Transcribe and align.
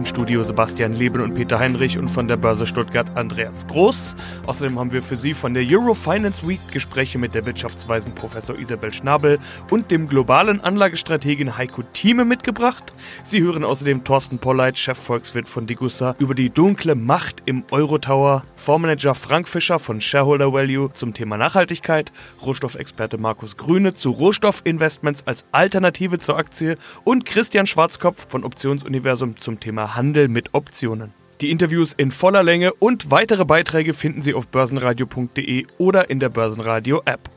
Im 0.00 0.06
Studio 0.06 0.42
Sebastian 0.42 0.94
Leben 0.94 1.20
und 1.20 1.34
Peter 1.34 1.58
Heinrich 1.58 1.98
und 1.98 2.08
von 2.08 2.26
der 2.26 2.38
Börse 2.38 2.66
Stuttgart 2.66 3.06
Andreas 3.16 3.66
Groß. 3.66 4.16
Außerdem 4.46 4.78
haben 4.78 4.92
wir 4.92 5.02
für 5.02 5.16
Sie 5.16 5.34
von 5.34 5.52
der 5.52 5.62
Eurofinance 5.68 6.48
Week 6.48 6.58
Gespräche 6.72 7.18
mit 7.18 7.34
der 7.34 7.44
Wirtschaftsweisen 7.44 8.14
Professor 8.14 8.58
Isabel 8.58 8.94
Schnabel 8.94 9.38
und 9.68 9.90
dem 9.90 10.08
globalen 10.08 10.64
Anlagestrategin 10.64 11.58
Heiko 11.58 11.82
Thieme 11.92 12.24
mitgebracht. 12.24 12.94
Sie 13.24 13.42
hören 13.42 13.62
außerdem 13.62 14.02
Thorsten 14.02 14.38
Polleit, 14.38 14.78
Chefvolkswirt 14.78 15.46
von 15.46 15.66
Degussa, 15.66 16.16
über 16.18 16.34
die 16.34 16.48
dunkle 16.48 16.94
Macht 16.94 17.42
im 17.44 17.64
Eurotower, 17.70 18.42
Fondsmanager 18.54 19.14
Frank 19.14 19.48
Fischer 19.50 19.78
von 19.78 20.00
Shareholder 20.00 20.50
Value 20.54 20.90
zum 20.94 21.12
Thema 21.12 21.36
Nachhaltigkeit, 21.36 22.10
Rohstoffexperte 22.40 23.18
Markus 23.18 23.58
Grüne 23.58 23.92
zu 23.92 24.12
Rohstoffinvestments 24.12 25.26
als 25.26 25.44
Alternative 25.52 26.18
zur 26.18 26.38
Aktie 26.38 26.78
und 27.04 27.26
Christian 27.26 27.66
Schwarzkopf 27.66 28.26
von 28.30 28.44
Optionsuniversum 28.44 29.38
zum 29.38 29.60
Thema 29.60 29.89
Handel 29.94 30.28
mit 30.28 30.54
Optionen. 30.54 31.12
Die 31.40 31.50
Interviews 31.50 31.92
in 31.92 32.10
voller 32.10 32.42
Länge 32.42 32.74
und 32.74 33.10
weitere 33.10 33.44
Beiträge 33.44 33.94
finden 33.94 34.22
Sie 34.22 34.34
auf 34.34 34.48
börsenradio.de 34.48 35.66
oder 35.78 36.10
in 36.10 36.20
der 36.20 36.28
Börsenradio-App. 36.28 37.30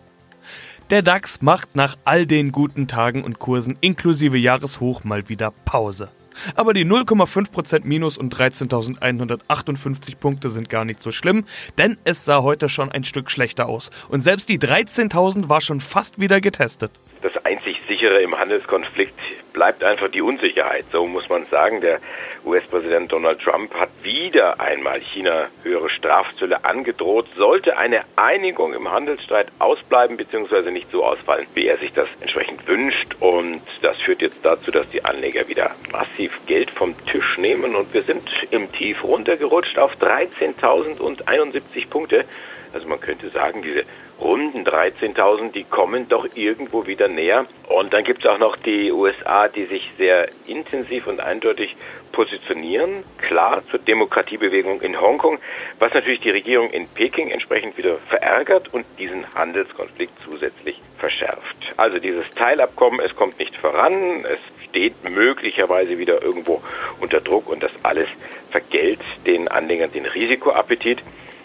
Der 0.89 1.01
DAX 1.01 1.41
macht 1.41 1.75
nach 1.75 1.97
all 2.03 2.25
den 2.25 2.51
guten 2.51 2.87
Tagen 2.87 3.23
und 3.23 3.39
Kursen 3.39 3.77
inklusive 3.79 4.37
Jahreshoch 4.37 5.03
mal 5.03 5.29
wieder 5.29 5.51
Pause. 5.65 6.09
Aber 6.55 6.73
die 6.73 6.85
0,5% 6.85 7.81
Minus 7.83 8.17
und 8.17 8.35
13.158 8.35 10.17
Punkte 10.17 10.49
sind 10.49 10.69
gar 10.69 10.85
nicht 10.85 11.01
so 11.01 11.11
schlimm, 11.11 11.45
denn 11.77 11.97
es 12.03 12.25
sah 12.25 12.41
heute 12.43 12.69
schon 12.69 12.91
ein 12.91 13.03
Stück 13.03 13.31
schlechter 13.31 13.67
aus. 13.67 13.91
Und 14.09 14.21
selbst 14.21 14.49
die 14.49 14.59
13.000 14.59 15.49
war 15.49 15.61
schon 15.61 15.79
fast 15.79 16.19
wieder 16.19 16.41
getestet. 16.41 16.91
Das 17.21 17.33
einzig 17.45 17.77
sichere 18.03 18.21
im 18.21 18.37
Handelskonflikt 18.37 19.17
bleibt 19.53 19.81
einfach 19.81 20.09
die 20.09 20.21
Unsicherheit. 20.21 20.83
So 20.91 21.07
muss 21.07 21.29
man 21.29 21.45
sagen. 21.45 21.79
Der 21.79 22.01
US-Präsident 22.43 23.09
Donald 23.13 23.39
Trump 23.39 23.73
hat 23.75 23.89
wieder 24.01 24.59
einmal 24.59 24.99
China 24.99 25.47
höhere 25.63 25.89
Strafzölle 25.89 26.65
angedroht. 26.65 27.27
Sollte 27.37 27.77
eine 27.77 28.01
Einigung 28.17 28.73
im 28.73 28.91
Handelsstreit 28.91 29.47
ausbleiben 29.59 30.17
bzw. 30.17 30.71
nicht 30.71 30.91
so 30.91 31.05
ausfallen, 31.05 31.47
wie 31.53 31.65
er 31.65 31.77
sich 31.77 31.93
das 31.93 32.09
entsprechend 32.19 32.67
wünscht. 32.67 33.15
Und 33.21 33.61
das 33.81 33.97
führt 34.01 34.21
jetzt 34.21 34.43
dazu, 34.43 34.69
dass 34.69 34.89
die 34.89 35.05
Anleger 35.05 35.47
wieder 35.47 35.71
massiv 35.93 36.37
Geld 36.45 36.71
vom 36.71 36.93
Tisch 37.05 37.37
nehmen. 37.37 37.73
Und 37.73 37.93
wir 37.93 38.03
sind 38.03 38.29
im 38.51 38.69
Tief 38.73 39.01
runtergerutscht 39.01 39.79
auf 39.79 39.93
13.071 39.93 41.87
Punkte. 41.89 42.25
Also 42.73 42.87
man 42.87 42.99
könnte 42.99 43.29
sagen, 43.29 43.61
diese 43.61 43.83
runden 44.19 44.65
13.000, 44.65 45.51
die 45.51 45.63
kommen 45.63 46.07
doch 46.09 46.27
irgendwo 46.35 46.87
wieder 46.87 47.07
näher. 47.07 47.45
Und 47.67 47.93
dann 47.93 48.03
gibt 48.03 48.25
es 48.25 48.31
auch 48.31 48.37
noch 48.37 48.55
die 48.55 48.91
USA, 48.91 49.47
die 49.47 49.65
sich 49.65 49.91
sehr 49.97 50.29
intensiv 50.47 51.07
und 51.07 51.19
eindeutig 51.19 51.75
positionieren, 52.11 53.03
klar 53.17 53.63
zur 53.69 53.79
Demokratiebewegung 53.79 54.81
in 54.81 54.99
Hongkong, 55.01 55.39
was 55.79 55.93
natürlich 55.93 56.21
die 56.21 56.29
Regierung 56.29 56.69
in 56.69 56.87
Peking 56.87 57.29
entsprechend 57.29 57.77
wieder 57.77 57.97
verärgert 58.07 58.73
und 58.73 58.85
diesen 58.97 59.25
Handelskonflikt 59.33 60.13
zusätzlich 60.23 60.79
verschärft. 60.99 61.73
Also 61.75 61.99
dieses 61.99 62.29
Teilabkommen, 62.35 62.99
es 62.99 63.15
kommt 63.15 63.39
nicht 63.39 63.55
voran, 63.57 64.25
es 64.25 64.39
steht 64.69 65.07
möglicherweise 65.09 65.97
wieder 65.97 66.21
irgendwo 66.21 66.61
unter 66.99 67.19
Druck 67.19 67.49
und 67.49 67.61
das 67.61 67.71
alles 67.81 68.07
vergällt 68.51 69.01
den 69.25 69.47
Anlegern 69.47 69.91
den 69.91 70.05
Risikoappetit. 70.05 71.03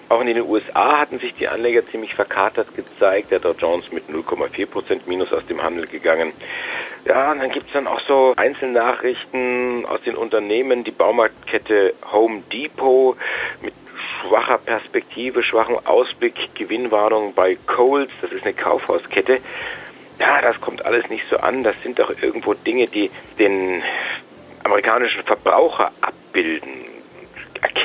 Auch 0.08 0.20
in 0.22 0.26
den 0.26 0.40
USA 0.40 1.00
hatten 1.00 1.18
sich 1.18 1.34
die 1.34 1.48
Anleger 1.48 1.86
ziemlich 1.86 2.14
verkatert 2.14 2.74
gezeigt. 2.74 3.30
Der 3.30 3.40
Dow 3.40 3.52
Jones 3.52 3.92
mit 3.92 4.08
0,4 4.08 4.66
Prozent 4.66 5.06
Minus 5.06 5.32
aus 5.34 5.44
dem 5.46 5.62
Handel 5.62 5.86
gegangen. 5.86 6.32
Ja, 7.04 7.32
und 7.32 7.40
dann 7.40 7.50
gibt's 7.50 7.72
dann 7.74 7.86
auch 7.86 8.00
so 8.00 8.32
Einzelnachrichten 8.36 9.84
aus 9.84 10.00
den 10.02 10.16
Unternehmen. 10.16 10.82
Die 10.84 10.92
Baumarktkette 10.92 11.92
Home 12.10 12.42
Depot 12.50 13.18
mit 13.60 13.74
schwacher 14.22 14.56
Perspektive, 14.56 15.42
schwachem 15.42 15.78
Ausblick, 15.84 16.54
Gewinnwarnung 16.54 17.34
bei 17.34 17.58
Coles. 17.66 18.08
Das 18.22 18.32
ist 18.32 18.44
eine 18.44 18.54
Kaufhauskette. 18.54 19.40
Ja, 20.18 20.40
das 20.40 20.58
kommt 20.60 20.86
alles 20.86 21.10
nicht 21.10 21.26
so 21.28 21.36
an. 21.36 21.62
Das 21.62 21.76
sind 21.82 21.98
doch 21.98 22.10
irgendwo 22.22 22.54
Dinge, 22.54 22.86
die 22.86 23.10
den 23.38 23.82
amerikanischen 24.64 25.22
Verbraucher 25.22 25.92
abbilden 26.00 26.97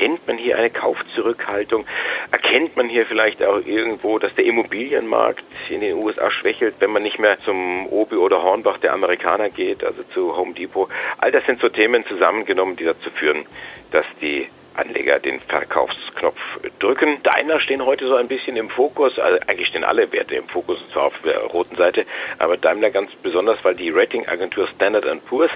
Erkennt 0.03 0.27
man 0.27 0.37
hier 0.37 0.57
eine 0.57 0.69
Kaufzurückhaltung? 0.69 1.85
Erkennt 2.29 2.75
man 2.75 2.89
hier 2.89 3.05
vielleicht 3.05 3.41
auch 3.41 3.65
irgendwo, 3.65 4.19
dass 4.19 4.35
der 4.35 4.43
Immobilienmarkt 4.43 5.45
in 5.69 5.79
den 5.79 5.95
USA 5.95 6.29
schwächelt, 6.29 6.75
wenn 6.79 6.91
man 6.91 7.03
nicht 7.03 7.19
mehr 7.19 7.39
zum 7.39 7.87
Obi 7.87 8.17
oder 8.17 8.43
Hornbach 8.43 8.79
der 8.79 8.91
Amerikaner 8.91 9.49
geht, 9.49 9.81
also 9.81 10.03
zu 10.13 10.35
Home 10.35 10.53
Depot? 10.53 10.89
All 11.19 11.31
das 11.31 11.45
sind 11.45 11.61
so 11.61 11.69
Themen 11.69 12.05
zusammengenommen, 12.05 12.75
die 12.75 12.83
dazu 12.83 13.09
führen, 13.11 13.45
dass 13.91 14.05
die 14.21 14.49
Anleger 14.75 15.19
den 15.19 15.39
Verkaufsknopf 15.39 16.39
drücken. 16.79 17.21
Daimler 17.23 17.59
stehen 17.59 17.85
heute 17.85 18.07
so 18.07 18.15
ein 18.15 18.27
bisschen 18.27 18.57
im 18.57 18.69
Fokus, 18.69 19.17
also 19.19 19.39
eigentlich 19.47 19.67
stehen 19.67 19.83
alle 19.83 20.11
Werte 20.11 20.35
im 20.35 20.47
Fokus, 20.47 20.81
und 20.81 20.91
zwar 20.91 21.05
auf 21.05 21.13
der 21.23 21.39
roten 21.39 21.75
Seite, 21.75 22.05
aber 22.39 22.57
Daimler 22.57 22.91
ganz 22.91 23.11
besonders, 23.15 23.63
weil 23.63 23.75
die 23.75 23.89
Ratingagentur 23.89 24.67
Standard 24.67 25.05
Poor's 25.25 25.51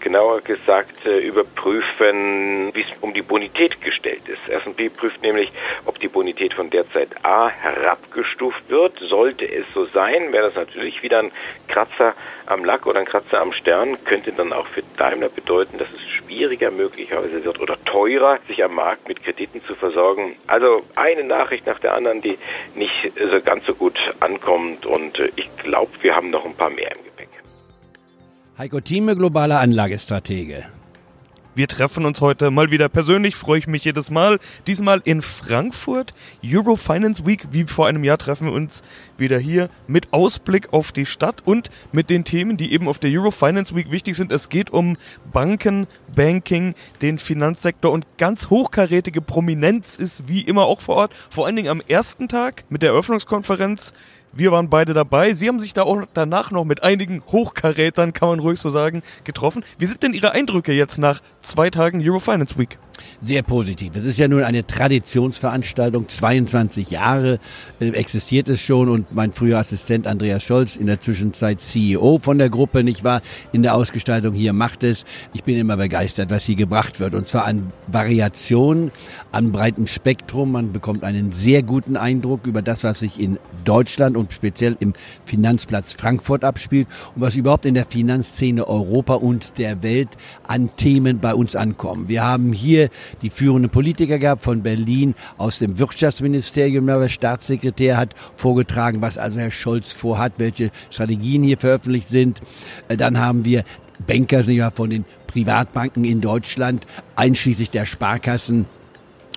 genauer 0.00 0.40
gesagt 0.40 1.04
äh, 1.06 1.18
überprüfen, 1.18 2.74
wie 2.74 2.82
es 2.82 2.88
um 3.00 3.14
die 3.14 3.22
Bonität 3.22 3.80
gestellt 3.80 4.22
ist. 4.28 4.48
S&P 4.48 4.88
prüft 4.88 5.22
nämlich, 5.22 5.52
ob 5.84 5.98
die 6.00 6.08
Bonität 6.08 6.54
von 6.54 6.70
derzeit 6.70 7.08
A 7.24 7.48
herabgestuft 7.48 8.68
wird. 8.68 8.98
Sollte 9.00 9.44
es 9.44 9.66
so 9.74 9.84
sein, 9.86 10.32
wäre 10.32 10.46
das 10.46 10.54
natürlich 10.54 11.02
wieder 11.02 11.20
ein 11.20 11.32
Kratzer 11.68 12.14
am 12.46 12.64
Lack 12.64 12.86
oder 12.86 13.00
ein 13.00 13.06
Kratzer 13.06 13.40
am 13.40 13.52
Stern, 13.52 13.96
könnte 14.04 14.32
dann 14.32 14.52
auch 14.52 14.66
für 14.66 14.82
Daimler 14.96 15.28
bedeuten, 15.28 15.78
dass 15.78 15.88
es 15.92 16.02
schwieriger 16.08 16.70
möglicherweise 16.70 17.44
wird 17.44 17.60
oder 17.60 17.76
teurer, 17.84 18.38
sich 18.46 18.55
am 18.62 18.74
Markt 18.74 19.08
mit 19.08 19.22
Krediten 19.22 19.62
zu 19.66 19.74
versorgen. 19.74 20.36
Also 20.46 20.82
eine 20.94 21.24
Nachricht 21.24 21.66
nach 21.66 21.78
der 21.78 21.94
anderen, 21.94 22.20
die 22.22 22.38
nicht 22.74 23.12
so 23.16 23.40
ganz 23.40 23.64
so 23.66 23.74
gut 23.74 23.98
ankommt 24.20 24.86
und 24.86 25.18
äh, 25.18 25.30
ich 25.36 25.48
glaube, 25.56 25.90
wir 26.02 26.14
haben 26.14 26.30
noch 26.30 26.44
ein 26.44 26.54
paar 26.54 26.70
mehr 26.70 26.92
im 26.92 27.04
Gepäck. 27.04 27.28
Heiko 28.58 28.80
Thieme, 28.80 29.16
globaler 29.16 29.60
Anlagestratege. 29.60 30.66
Wir 31.56 31.68
treffen 31.68 32.04
uns 32.04 32.20
heute 32.20 32.50
mal 32.50 32.70
wieder 32.70 32.90
persönlich, 32.90 33.34
freue 33.34 33.58
ich 33.58 33.66
mich 33.66 33.82
jedes 33.82 34.10
Mal. 34.10 34.38
Diesmal 34.66 35.00
in 35.04 35.22
Frankfurt, 35.22 36.12
Eurofinance 36.44 37.24
Week, 37.24 37.46
wie 37.50 37.64
vor 37.64 37.86
einem 37.86 38.04
Jahr 38.04 38.18
treffen 38.18 38.48
wir 38.48 38.52
uns 38.52 38.82
wieder 39.16 39.38
hier 39.38 39.70
mit 39.86 40.12
Ausblick 40.12 40.74
auf 40.74 40.92
die 40.92 41.06
Stadt 41.06 41.42
und 41.46 41.70
mit 41.92 42.10
den 42.10 42.24
Themen, 42.24 42.58
die 42.58 42.74
eben 42.74 42.88
auf 42.88 42.98
der 42.98 43.10
Eurofinance 43.10 43.74
Week 43.74 43.90
wichtig 43.90 44.16
sind. 44.16 44.32
Es 44.32 44.50
geht 44.50 44.68
um 44.68 44.98
Banken, 45.32 45.86
Banking, 46.14 46.74
den 47.00 47.16
Finanzsektor 47.16 47.90
und 47.90 48.06
ganz 48.18 48.50
hochkarätige 48.50 49.22
Prominenz 49.22 49.96
ist 49.96 50.28
wie 50.28 50.42
immer 50.42 50.66
auch 50.66 50.82
vor 50.82 50.96
Ort. 50.96 51.14
Vor 51.30 51.46
allen 51.46 51.56
Dingen 51.56 51.70
am 51.70 51.80
ersten 51.88 52.28
Tag 52.28 52.64
mit 52.68 52.82
der 52.82 52.90
Eröffnungskonferenz 52.90 53.94
wir 54.32 54.52
waren 54.52 54.68
beide 54.68 54.92
dabei. 54.92 55.32
Sie 55.34 55.48
haben 55.48 55.60
sich 55.60 55.72
da 55.72 55.82
auch 55.82 56.02
danach 56.14 56.50
noch 56.50 56.64
mit 56.64 56.82
einigen 56.82 57.22
Hochkarätern, 57.32 58.12
kann 58.12 58.28
man 58.28 58.40
ruhig 58.40 58.60
so 58.60 58.70
sagen, 58.70 59.02
getroffen. 59.24 59.64
Wie 59.78 59.86
sind 59.86 60.02
denn 60.02 60.12
Ihre 60.12 60.32
Eindrücke 60.32 60.72
jetzt 60.72 60.98
nach 60.98 61.20
zwei 61.42 61.70
Tagen 61.70 62.00
Eurofinance 62.02 62.58
Week? 62.58 62.78
Sehr 63.22 63.42
positiv. 63.42 63.96
Es 63.96 64.04
ist 64.04 64.18
ja 64.18 64.28
nun 64.28 64.42
eine 64.42 64.66
Traditionsveranstaltung. 64.66 66.08
22 66.08 66.90
Jahre 66.90 67.38
äh, 67.80 67.88
existiert 67.90 68.48
es 68.48 68.60
schon 68.60 68.88
und 68.88 69.14
mein 69.14 69.32
früher 69.32 69.58
Assistent 69.58 70.06
Andreas 70.06 70.42
Scholz, 70.42 70.76
in 70.76 70.86
der 70.86 71.00
Zwischenzeit 71.00 71.60
CEO 71.60 72.18
von 72.22 72.38
der 72.38 72.50
Gruppe, 72.50 72.84
nicht 72.84 73.04
wahr, 73.04 73.22
in 73.52 73.62
der 73.62 73.74
Ausgestaltung 73.74 74.34
hier 74.34 74.52
macht 74.52 74.84
es. 74.84 75.04
Ich 75.32 75.44
bin 75.44 75.56
immer 75.56 75.76
begeistert, 75.76 76.30
was 76.30 76.44
hier 76.44 76.56
gebracht 76.56 77.00
wird 77.00 77.14
und 77.14 77.26
zwar 77.26 77.46
an 77.46 77.72
Variationen, 77.86 78.92
an 79.32 79.50
breitem 79.50 79.86
Spektrum. 79.86 80.52
Man 80.52 80.72
bekommt 80.72 81.02
einen 81.02 81.32
sehr 81.32 81.62
guten 81.62 81.96
Eindruck 81.96 82.46
über 82.46 82.62
das, 82.62 82.84
was 82.84 83.00
sich 83.00 83.18
in 83.18 83.38
Deutschland 83.64 84.16
und 84.16 84.32
speziell 84.32 84.76
im 84.80 84.92
Finanzplatz 85.24 85.94
Frankfurt 85.94 86.44
abspielt 86.44 86.86
und 87.14 87.22
was 87.22 87.34
überhaupt 87.34 87.66
in 87.66 87.74
der 87.74 87.86
Finanzszene 87.86 88.68
Europa 88.68 89.14
und 89.14 89.58
der 89.58 89.82
Welt 89.82 90.10
an 90.46 90.70
Themen 90.76 91.18
bei 91.18 91.34
uns 91.34 91.56
ankommen. 91.56 92.08
Wir 92.08 92.24
haben 92.24 92.52
hier 92.52 92.85
die 93.22 93.30
führenden 93.30 93.70
Politiker 93.70 94.18
gehabt 94.18 94.42
von 94.42 94.62
Berlin 94.62 95.14
aus 95.38 95.58
dem 95.58 95.78
Wirtschaftsministerium. 95.78 96.86
Der 96.86 97.08
Staatssekretär 97.08 97.96
hat 97.96 98.14
vorgetragen, 98.36 99.00
was 99.00 99.18
also 99.18 99.38
Herr 99.38 99.50
Scholz 99.50 99.92
vorhat, 99.92 100.34
welche 100.38 100.70
Strategien 100.90 101.42
hier 101.42 101.58
veröffentlicht 101.58 102.08
sind. 102.08 102.40
Äh, 102.88 102.96
dann 102.96 103.18
haben 103.18 103.44
wir 103.44 103.64
Banker 104.06 104.44
von 104.72 104.90
den 104.90 105.04
Privatbanken 105.26 106.04
in 106.04 106.20
Deutschland, 106.20 106.86
einschließlich 107.16 107.70
der 107.70 107.86
Sparkassen 107.86 108.66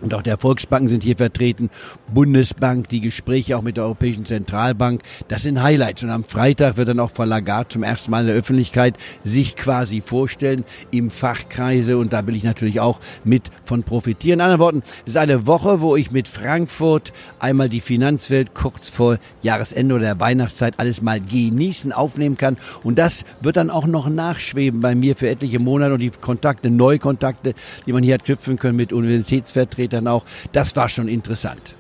und 0.02 0.14
auch 0.14 0.22
der 0.22 0.38
Volksbanken 0.38 0.88
sind 0.88 1.04
hier 1.04 1.18
vertreten, 1.18 1.70
Bundesbank, 2.14 2.88
die 2.90 3.02
Gespräche 3.02 3.58
auch 3.58 3.62
mit 3.62 3.78
der 3.78 3.84
Europäischen 3.84 4.26
Zentralbank. 4.26 5.02
Das 5.28 5.44
sind 5.44 5.62
Highlights. 5.62 6.04
Und 6.04 6.10
am 6.10 6.24
Freitag 6.24 6.78
wird 6.78 6.88
dann 6.88 7.00
auch 7.00 7.12
Frau 7.12 7.26
Lagarde 7.26 7.70
zum 7.70 7.84
ersten 7.84 8.12
Mal 8.12 8.22
in 8.22 8.28
der 8.28 8.36
Öffentlichkeit 8.36 8.98
sich 9.24 9.56
quasi 9.56 10.02
vorstellen 10.02 10.64
im 10.92 11.10
Fachkreise. 11.10 11.98
Und 11.98 12.14
da 12.14 12.26
will 12.28 12.36
ich 12.36 12.44
natürlich 12.44 12.80
auch 12.80 13.00
mit 13.24 13.52
von 13.66 13.84
profitieren. 13.84 14.40
In 14.40 14.42
anderen 14.42 14.62
Worten, 14.62 14.84
es 15.06 15.14
ist 15.14 15.18
eine 15.18 15.48
Woche, 15.48 15.82
wo 15.82 15.96
ich 15.96 16.12
mit 16.12 16.28
Frankfurt 16.28 17.12
einmal 17.40 17.68
die 17.68 17.82
Finanzwelt 17.82 18.54
kurz 18.54 18.90
vor 18.90 19.18
Jahresende 19.42 19.96
oder 19.96 20.06
der 20.06 20.20
Weihnachtszeit 20.20 20.76
alles 20.78 21.02
mal 21.02 21.20
genießen, 21.20 21.92
aufnehmen 21.92 22.38
kann. 22.38 22.58
Und 22.84 22.98
das 22.98 23.26
wird 23.42 23.58
dann 23.58 23.70
auch 23.70 23.86
noch 23.86 24.08
nachschweben 24.08 24.80
bei 24.80 24.96
mir 24.96 25.16
für 25.16 25.30
etliche 25.30 25.60
Monate 25.60 25.94
und 25.94 26.00
die 26.00 26.10
Kontakte, 26.10 26.70
Neukontakte, 26.70 27.54
die 27.86 27.94
man 27.94 28.04
hier 28.04 28.14
hat 28.14 28.26
knüpfen 28.26 28.58
können 28.58 28.78
mit 28.78 28.94
Universitätsvertretern 28.94 29.89
dann 29.90 30.08
auch. 30.08 30.26
Das 30.52 30.76
war 30.76 30.90
schon 30.90 31.08
interessant 31.08 31.76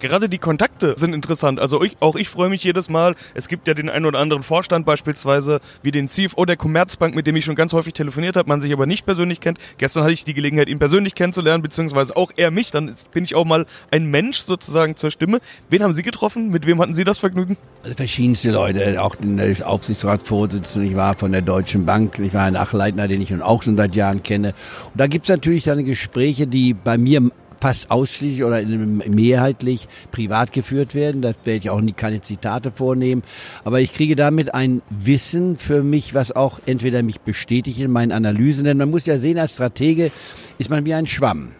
gerade 0.00 0.28
die 0.28 0.38
Kontakte 0.38 0.94
sind 0.98 1.14
interessant. 1.14 1.60
Also 1.60 1.82
ich, 1.84 1.96
auch 2.00 2.16
ich 2.16 2.28
freue 2.28 2.48
mich 2.48 2.64
jedes 2.64 2.88
Mal. 2.88 3.14
Es 3.34 3.46
gibt 3.46 3.68
ja 3.68 3.74
den 3.74 3.88
einen 3.88 4.06
oder 4.06 4.18
anderen 4.18 4.42
Vorstand 4.42 4.84
beispielsweise, 4.86 5.60
wie 5.82 5.92
den 5.92 6.08
CFO 6.08 6.44
der 6.44 6.56
Commerzbank, 6.56 7.14
mit 7.14 7.26
dem 7.26 7.36
ich 7.36 7.44
schon 7.44 7.54
ganz 7.54 7.72
häufig 7.72 7.92
telefoniert 7.92 8.36
habe, 8.36 8.48
man 8.48 8.60
sich 8.60 8.72
aber 8.72 8.86
nicht 8.86 9.06
persönlich 9.06 9.40
kennt. 9.40 9.58
Gestern 9.78 10.02
hatte 10.02 10.12
ich 10.12 10.24
die 10.24 10.34
Gelegenheit, 10.34 10.68
ihn 10.68 10.78
persönlich 10.78 11.14
kennenzulernen, 11.14 11.62
beziehungsweise 11.62 12.16
auch 12.16 12.32
er 12.36 12.50
mich. 12.50 12.70
Dann 12.70 12.94
bin 13.12 13.24
ich 13.24 13.34
auch 13.34 13.44
mal 13.44 13.66
ein 13.90 14.06
Mensch 14.06 14.38
sozusagen 14.38 14.96
zur 14.96 15.10
Stimme. 15.10 15.40
Wen 15.68 15.82
haben 15.82 15.94
Sie 15.94 16.02
getroffen? 16.02 16.50
Mit 16.50 16.66
wem 16.66 16.80
hatten 16.80 16.94
Sie 16.94 17.04
das 17.04 17.18
Vergnügen? 17.18 17.56
Also 17.82 17.94
verschiedenste 17.94 18.50
Leute, 18.50 19.02
auch 19.02 19.14
den 19.14 19.40
Aufsichtsratsvorsitzenden, 19.62 20.90
ich 20.90 20.96
war 20.96 21.14
von 21.14 21.32
der 21.32 21.42
Deutschen 21.42 21.86
Bank, 21.86 22.18
ich 22.18 22.34
war 22.34 22.44
ein 22.44 22.56
Achleitner, 22.56 23.06
den 23.06 23.20
ich 23.20 23.28
schon 23.28 23.42
auch 23.42 23.62
schon 23.62 23.76
seit 23.76 23.94
Jahren 23.94 24.22
kenne. 24.22 24.54
Und 24.86 25.00
da 25.00 25.06
gibt's 25.06 25.28
natürlich 25.28 25.64
dann 25.64 25.84
Gespräche, 25.84 26.46
die 26.46 26.74
bei 26.74 26.98
mir 26.98 27.30
fast 27.60 27.90
ausschließlich 27.90 28.44
oder 28.44 28.62
mehrheitlich 28.62 29.88
privat 30.10 30.52
geführt 30.52 30.94
werden. 30.94 31.22
Da 31.22 31.32
werde 31.44 31.58
ich 31.58 31.70
auch 31.70 31.80
nie 31.80 31.92
keine 31.92 32.20
Zitate 32.20 32.70
vornehmen. 32.70 33.22
Aber 33.64 33.80
ich 33.80 33.92
kriege 33.92 34.16
damit 34.16 34.54
ein 34.54 34.82
Wissen 34.88 35.58
für 35.58 35.82
mich, 35.82 36.14
was 36.14 36.32
auch 36.32 36.60
entweder 36.66 37.02
mich 37.02 37.20
bestätigt 37.20 37.78
in 37.78 37.90
meinen 37.90 38.12
Analysen. 38.12 38.64
Denn 38.64 38.78
man 38.78 38.90
muss 38.90 39.06
ja 39.06 39.18
sehen, 39.18 39.38
als 39.38 39.54
Stratege 39.54 40.10
ist 40.58 40.70
man 40.70 40.84
wie 40.84 40.94
ein 40.94 41.06
Schwamm. 41.06 41.52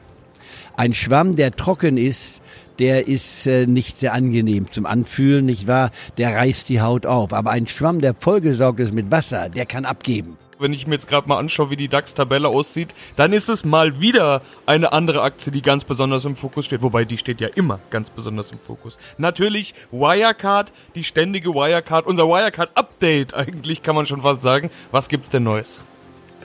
Ein 0.76 0.94
Schwamm, 0.94 1.36
der 1.36 1.52
trocken 1.52 1.96
ist, 1.96 2.40
der 2.78 3.06
ist 3.06 3.46
äh, 3.46 3.66
nicht 3.66 3.98
sehr 3.98 4.14
angenehm 4.14 4.70
zum 4.70 4.86
Anfühlen, 4.86 5.44
nicht 5.44 5.66
wahr? 5.66 5.90
Der 6.16 6.34
reißt 6.34 6.70
die 6.70 6.80
Haut 6.80 7.04
auf. 7.04 7.34
Aber 7.34 7.50
ein 7.50 7.66
Schwamm, 7.66 8.00
der 8.00 8.14
vollgesaugt 8.14 8.80
ist 8.80 8.94
mit 8.94 9.10
Wasser, 9.10 9.50
der 9.50 9.66
kann 9.66 9.84
abgeben 9.84 10.38
wenn 10.60 10.72
ich 10.72 10.86
mir 10.86 10.94
jetzt 10.94 11.08
gerade 11.08 11.28
mal 11.28 11.38
anschaue, 11.38 11.70
wie 11.70 11.76
die 11.76 11.88
DAX-Tabelle 11.88 12.48
aussieht, 12.48 12.94
dann 13.16 13.32
ist 13.32 13.48
es 13.48 13.64
mal 13.64 14.00
wieder 14.00 14.42
eine 14.66 14.92
andere 14.92 15.22
Aktie, 15.22 15.50
die 15.52 15.62
ganz 15.62 15.84
besonders 15.84 16.24
im 16.24 16.36
Fokus 16.36 16.66
steht. 16.66 16.82
Wobei 16.82 17.04
die 17.04 17.18
steht 17.18 17.40
ja 17.40 17.48
immer 17.54 17.80
ganz 17.90 18.10
besonders 18.10 18.52
im 18.52 18.58
Fokus. 18.58 18.98
Natürlich 19.18 19.74
Wirecard, 19.90 20.72
die 20.94 21.04
ständige 21.04 21.54
Wirecard, 21.54 22.06
unser 22.06 22.28
Wirecard-Update 22.28 23.34
eigentlich, 23.34 23.82
kann 23.82 23.94
man 23.94 24.06
schon 24.06 24.20
fast 24.20 24.42
sagen. 24.42 24.70
Was 24.90 25.08
gibt's 25.08 25.30
denn 25.30 25.44
Neues? 25.44 25.82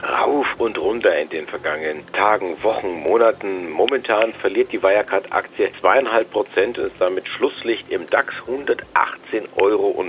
Rauf 0.04 0.48
und 0.58 0.78
runter 0.78 1.18
in 1.18 1.30
den 1.30 1.48
vergangenen 1.48 2.06
Tagen, 2.12 2.62
Wochen, 2.62 3.02
Monaten. 3.02 3.72
Momentan 3.72 4.34
verliert 4.34 4.72
die 4.72 4.84
Wirecard-Aktie 4.84 5.72
zweieinhalb 5.80 6.30
Prozent 6.32 6.78
und 6.78 6.88
ist 6.88 7.00
damit 7.00 7.28
Schlusslicht 7.28 7.90
im 7.90 8.08
DAX 8.10 8.34
118,25 8.48 9.42
Euro. 9.56 10.06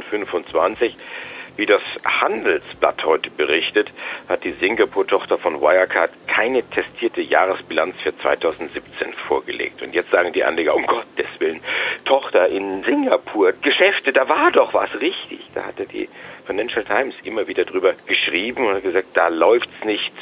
Wie 1.57 1.65
das 1.65 1.81
Handelsblatt 2.05 3.05
heute 3.05 3.31
berichtet, 3.31 3.91
hat 4.29 4.45
die 4.45 4.53
Singapur-Tochter 4.53 5.39
von 5.39 5.61
Wirecard 5.63 6.11
keine 6.27 6.63
testierte 6.63 7.23
Jahresbilanz 7.23 7.97
für 8.03 8.17
2017 8.17 9.15
vorgelegt. 9.15 9.81
Und 9.83 9.95
jetzt 9.95 10.11
sagen 10.11 10.35
die 10.35 10.45
Anleger, 10.45 10.75
um 10.75 10.85
Gottes 10.85 11.27
Willen, 11.39 11.61
Tochter 12.05 12.49
in 12.49 12.85
Singapur, 12.85 13.53
Geschäfte, 13.63 14.13
da 14.13 14.29
war 14.29 14.51
doch 14.53 14.75
was 14.75 14.91
richtig. 15.01 15.41
Da 15.55 15.65
hatte 15.65 15.87
die 15.87 16.11
Financial 16.47 16.85
Times 16.85 17.15
immer 17.25 17.47
wieder 17.49 17.65
drüber 17.65 17.95
geschrieben 18.07 18.67
und 18.67 18.83
gesagt, 18.83 19.09
da 19.15 19.29
läuft's 19.29 19.85
nicht 19.85 20.13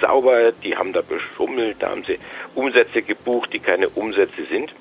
sauber, 0.00 0.50
die 0.52 0.76
haben 0.76 0.92
da 0.92 1.02
beschummelt, 1.02 1.76
da 1.80 1.90
haben 1.90 2.02
sie 2.04 2.18
Umsätze 2.56 3.02
gebucht, 3.02 3.52
die 3.52 3.60
keine 3.60 3.88
Umsätze 3.88 4.44
sind. 4.50 4.74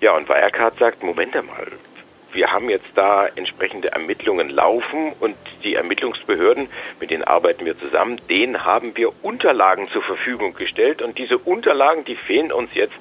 Ja, 0.00 0.16
und 0.16 0.28
Wirecard 0.28 0.78
sagt, 0.78 1.02
Moment 1.02 1.36
einmal, 1.36 1.66
wir 2.32 2.52
haben 2.52 2.70
jetzt 2.70 2.88
da 2.94 3.26
entsprechende 3.26 3.92
Ermittlungen 3.92 4.48
laufen 4.48 5.12
und 5.20 5.36
die 5.64 5.74
Ermittlungsbehörden, 5.74 6.68
mit 7.00 7.10
denen 7.10 7.24
arbeiten 7.24 7.64
wir 7.64 7.78
zusammen, 7.78 8.20
denen 8.28 8.64
haben 8.64 8.96
wir 8.96 9.12
Unterlagen 9.22 9.88
zur 9.90 10.02
Verfügung 10.02 10.54
gestellt 10.54 11.02
und 11.02 11.18
diese 11.18 11.38
Unterlagen, 11.38 12.04
die 12.04 12.16
fehlen 12.16 12.52
uns 12.52 12.74
jetzt, 12.74 12.94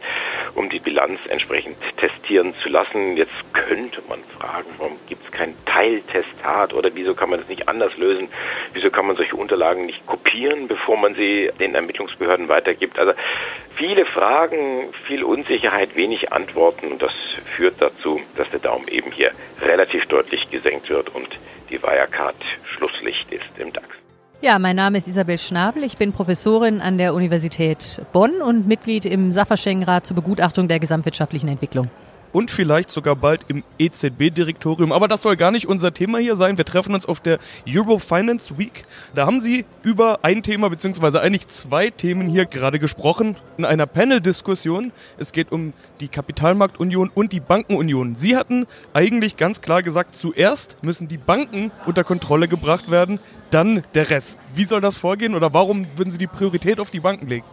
um 0.55 0.69
die 0.69 0.79
Bilanz 0.79 1.19
entsprechend 1.29 1.77
testieren 1.97 2.53
zu 2.61 2.69
lassen. 2.69 3.17
Jetzt 3.17 3.31
könnte 3.53 4.01
man 4.07 4.19
fragen, 4.37 4.69
warum 4.77 4.97
gibt 5.07 5.23
es 5.25 5.31
kein 5.31 5.55
Teiltestat 5.65 6.73
oder 6.73 6.91
wieso 6.93 7.13
kann 7.13 7.29
man 7.29 7.39
das 7.39 7.49
nicht 7.49 7.67
anders 7.67 7.95
lösen? 7.97 8.27
Wieso 8.73 8.89
kann 8.89 9.07
man 9.07 9.15
solche 9.15 9.35
Unterlagen 9.35 9.85
nicht 9.85 10.05
kopieren, 10.05 10.67
bevor 10.67 10.97
man 10.97 11.15
sie 11.15 11.49
den 11.59 11.75
Ermittlungsbehörden 11.75 12.49
weitergibt? 12.49 12.99
Also 12.99 13.13
viele 13.75 14.05
Fragen, 14.05 14.93
viel 15.05 15.23
Unsicherheit, 15.23 15.95
wenig 15.95 16.31
Antworten 16.31 16.91
und 16.91 17.01
das 17.01 17.13
führt 17.55 17.75
dazu, 17.79 18.21
dass 18.35 18.49
der 18.49 18.59
Daumen 18.59 18.87
eben 18.87 19.11
hier 19.11 19.20
relativ 19.61 20.05
deutlich 20.05 20.49
gesenkt 20.49 20.89
wird 20.89 21.13
und 21.15 21.27
die 21.69 21.81
Wirecard 21.81 22.35
Schlusslicht 22.75 23.31
ist 23.31 23.57
im 23.57 23.71
DAX. 23.71 23.87
Ja, 24.41 24.57
mein 24.57 24.75
Name 24.75 24.97
ist 24.97 25.07
Isabel 25.07 25.37
Schnabel. 25.37 25.83
Ich 25.83 25.97
bin 25.97 26.13
Professorin 26.13 26.81
an 26.81 26.97
der 26.97 27.13
Universität 27.13 28.01
Bonn 28.11 28.41
und 28.41 28.67
Mitglied 28.67 29.05
im 29.05 29.31
Sachverständigenrat 29.31 30.05
zur 30.05 30.15
Begutachtung 30.15 30.67
der 30.67 30.79
gesamtwirtschaftlichen 30.79 31.47
Entwicklung 31.47 31.89
und 32.33 32.51
vielleicht 32.51 32.91
sogar 32.91 33.15
bald 33.15 33.41
im 33.47 33.63
EZB-Direktorium. 33.79 34.91
Aber 34.91 35.07
das 35.07 35.21
soll 35.21 35.37
gar 35.37 35.51
nicht 35.51 35.67
unser 35.67 35.93
Thema 35.93 36.19
hier 36.19 36.35
sein. 36.35 36.57
Wir 36.57 36.65
treffen 36.65 36.93
uns 36.93 37.05
auf 37.05 37.19
der 37.19 37.39
Euro 37.67 37.99
Finance 37.99 38.57
Week. 38.57 38.85
Da 39.15 39.25
haben 39.25 39.39
Sie 39.39 39.65
über 39.83 40.19
ein 40.23 40.43
Thema 40.43 40.69
beziehungsweise 40.69 41.21
eigentlich 41.21 41.47
zwei 41.47 41.89
Themen 41.89 42.27
hier 42.27 42.45
gerade 42.45 42.79
gesprochen 42.79 43.35
in 43.57 43.65
einer 43.65 43.85
Panel-Diskussion. 43.85 44.91
Es 45.17 45.31
geht 45.31 45.51
um 45.51 45.73
die 45.99 46.07
Kapitalmarktunion 46.07 47.11
und 47.13 47.33
die 47.33 47.39
Bankenunion. 47.39 48.15
Sie 48.15 48.35
hatten 48.35 48.67
eigentlich 48.93 49.37
ganz 49.37 49.61
klar 49.61 49.83
gesagt, 49.83 50.15
zuerst 50.15 50.77
müssen 50.81 51.07
die 51.07 51.17
Banken 51.17 51.71
unter 51.85 52.03
Kontrolle 52.03 52.47
gebracht 52.47 52.89
werden, 52.89 53.19
dann 53.51 53.83
der 53.93 54.09
Rest. 54.09 54.37
Wie 54.53 54.65
soll 54.65 54.81
das 54.81 54.95
vorgehen 54.95 55.35
oder 55.35 55.53
warum 55.53 55.85
würden 55.95 56.09
Sie 56.09 56.17
die 56.17 56.27
Priorität 56.27 56.79
auf 56.79 56.91
die 56.91 56.99
Banken 56.99 57.27
legen? 57.27 57.45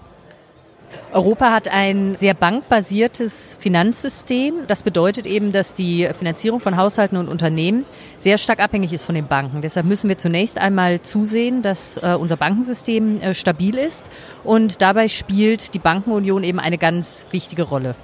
Europa 1.12 1.50
hat 1.52 1.68
ein 1.68 2.16
sehr 2.16 2.34
bankbasiertes 2.34 3.56
Finanzsystem. 3.60 4.66
Das 4.66 4.82
bedeutet 4.82 5.26
eben, 5.26 5.52
dass 5.52 5.72
die 5.72 6.08
Finanzierung 6.16 6.60
von 6.60 6.76
Haushalten 6.76 7.16
und 7.16 7.28
Unternehmen 7.28 7.86
sehr 8.18 8.36
stark 8.36 8.60
abhängig 8.60 8.92
ist 8.92 9.04
von 9.04 9.14
den 9.14 9.26
Banken. 9.26 9.62
Deshalb 9.62 9.86
müssen 9.86 10.08
wir 10.08 10.18
zunächst 10.18 10.58
einmal 10.58 11.00
zusehen, 11.00 11.62
dass 11.62 11.96
äh, 11.96 12.16
unser 12.18 12.36
Bankensystem 12.36 13.20
äh, 13.20 13.34
stabil 13.34 13.76
ist. 13.76 14.10
Und 14.44 14.82
dabei 14.82 15.08
spielt 15.08 15.72
die 15.74 15.78
Bankenunion 15.78 16.44
eben 16.44 16.58
eine 16.58 16.78
ganz 16.78 17.26
wichtige 17.30 17.62
Rolle. 17.62 17.94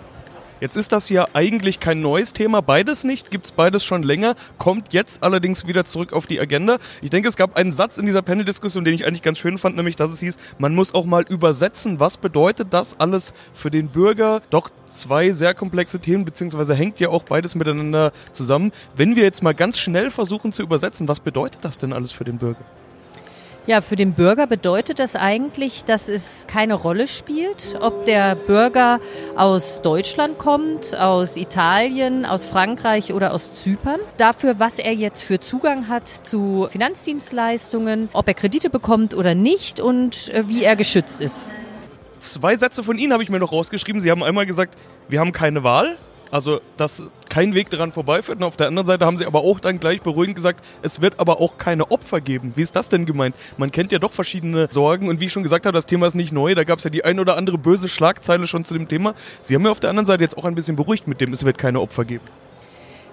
Jetzt 0.65 0.79
ist 0.79 0.93
das 0.93 1.11
ja 1.11 1.29
eigentlich 1.35 1.79
kein 1.79 2.01
neues 2.01 2.33
Thema, 2.33 2.63
beides 2.63 3.05
nicht, 3.05 3.31
gibt 3.31 3.45
es 3.45 3.53
beides 3.53 3.85
schon 3.85 4.03
länger, 4.03 4.35
kommt 4.57 4.95
jetzt 4.95 5.23
allerdings 5.23 5.67
wieder 5.67 5.85
zurück 5.85 6.15
auf 6.15 6.27
die 6.27 6.41
Agenda. 6.41 6.79
Ich 7.03 7.11
denke, 7.11 7.29
es 7.29 7.37
gab 7.37 7.59
einen 7.59 7.71
Satz 7.71 7.99
in 7.99 8.07
dieser 8.07 8.23
Panel-Diskussion, 8.23 8.83
den 8.83 8.95
ich 8.95 9.07
eigentlich 9.07 9.21
ganz 9.21 9.37
schön 9.37 9.59
fand, 9.59 9.77
nämlich, 9.77 9.97
dass 9.97 10.11
es 10.11 10.21
hieß, 10.21 10.39
man 10.57 10.75
muss 10.75 10.95
auch 10.95 11.05
mal 11.05 11.23
übersetzen, 11.29 12.01
was 12.01 12.17
bedeutet 12.17 12.69
das 12.71 12.99
alles 12.99 13.35
für 13.53 13.71
den 13.71 13.89
Bürger? 13.89 14.41
Doch 14.49 14.71
zwei 14.89 15.33
sehr 15.33 15.53
komplexe 15.53 16.01
Themen, 16.01 16.25
beziehungsweise 16.25 16.75
hängt 16.75 16.99
ja 16.99 17.11
auch 17.11 17.25
beides 17.25 17.55
miteinander 17.55 18.13
zusammen. 18.33 18.73
Wenn 18.97 19.17
wir 19.17 19.25
jetzt 19.25 19.43
mal 19.43 19.55
ganz 19.55 19.79
schnell 19.79 20.11
versuchen 20.11 20.55
zu 20.55 20.63
übersetzen, 20.63 21.09
was 21.09 21.21
bedeutet 21.21 21.63
das 21.63 21.77
denn 21.77 21.93
alles 21.93 22.11
für 22.11 22.25
den 22.25 22.39
Bürger? 22.39 22.65
Ja, 23.67 23.81
für 23.81 23.97
den 23.97 24.13
Bürger 24.13 24.47
bedeutet 24.47 24.99
das 24.99 25.17
eigentlich, 25.17 25.85
dass 25.85 26.09
es 26.09 26.47
keine 26.47 26.75
Rolle 26.75 27.09
spielt, 27.09 27.77
ob 27.81 28.05
der 28.05 28.35
Bürger 28.35 29.01
aus 29.37 29.81
Deutschland 29.81 30.37
kommt, 30.37 30.95
aus 30.99 31.39
Italien, 31.39 32.27
aus 32.27 32.45
Frankreich 32.45 33.15
oder 33.15 33.33
aus 33.33 33.55
Zypern. 33.55 34.01
Dafür, 34.19 34.57
was 34.59 34.79
er 34.79 34.93
jetzt 34.93 35.23
für 35.23 35.41
Zugang 35.41 35.89
hat 35.89 36.09
zu 36.09 36.69
Finanzdienstleistungen, 36.71 38.11
ob 38.13 38.29
er 38.29 38.35
Kredite 38.35 38.69
bekommt 38.69 39.15
oder 39.15 39.35
nicht 39.35 39.81
und 39.81 40.29
äh, 40.29 40.47
wie 40.47 40.63
er 40.63 40.77
geschützt 40.77 41.23
ist. 41.23 41.47
Zwei 42.21 42.59
Sätze 42.59 42.83
von 42.83 42.99
Ihnen 42.99 43.15
habe 43.15 43.23
ich 43.23 43.31
mir 43.31 43.39
noch 43.39 43.53
rausgeschrieben. 43.53 44.03
Sie 44.03 44.11
haben 44.11 44.23
einmal 44.23 44.45
gesagt, 44.45 44.77
wir 45.09 45.21
haben 45.21 45.33
keine 45.33 45.65
Wahl. 45.65 45.97
Also, 46.31 46.61
dass 46.77 47.03
kein 47.35 47.53
Weg 47.53 47.69
daran 47.69 47.91
vorbeiführt. 47.91 48.39
Und 48.39 48.45
auf 48.45 48.57
der 48.57 48.69
anderen 48.69 48.87
Seite 48.87 49.05
haben 49.05 49.17
sie 49.17 49.27
aber 49.27 49.41
auch 49.41 49.59
dann 49.59 49.81
gleich 49.81 50.03
beruhigend 50.03 50.37
gesagt, 50.37 50.65
es 50.83 51.01
wird 51.01 51.19
aber 51.19 51.41
auch 51.41 51.59
keine 51.59 51.91
Opfer 51.91 52.21
geben. 52.21 52.53
Wie 52.55 52.63
ist 52.63 52.77
das 52.77 52.89
denn 52.89 53.07
gemeint? 53.07 53.35
Man 53.57 53.73
kennt 53.73 53.91
ja 53.91 53.99
doch 53.99 54.13
verschiedene 54.13 54.69
Sorgen 54.71 55.09
und 55.09 55.19
wie 55.19 55.25
ich 55.25 55.33
schon 55.33 55.43
gesagt 55.43 55.67
habe, 55.67 55.75
das 55.75 55.85
Thema 55.85 56.07
ist 56.07 56.15
nicht 56.15 56.33
neu. 56.33 56.55
Da 56.55 56.63
gab 56.63 56.79
es 56.79 56.85
ja 56.85 56.91
die 56.91 57.05
ein 57.05 57.19
oder 57.19 57.37
andere 57.37 57.59
böse 57.59 57.89
Schlagzeile 57.89 58.47
schon 58.47 58.65
zu 58.65 58.75
dem 58.75 58.87
Thema. 58.87 59.15
Sie 59.43 59.57
haben 59.57 59.63
mir 59.63 59.73
auf 59.73 59.81
der 59.81 59.91
anderen 59.91 60.07
Seite 60.07 60.23
jetzt 60.23 60.39
auch 60.39 60.45
ein 60.45 60.55
bisschen 60.55 60.77
beruhigt 60.77 61.09
mit 61.09 61.21
dem, 61.21 61.33
es 61.33 61.45
wird 61.45 61.59
keine 61.59 61.81
Opfer 61.81 62.05
geben. 62.05 62.25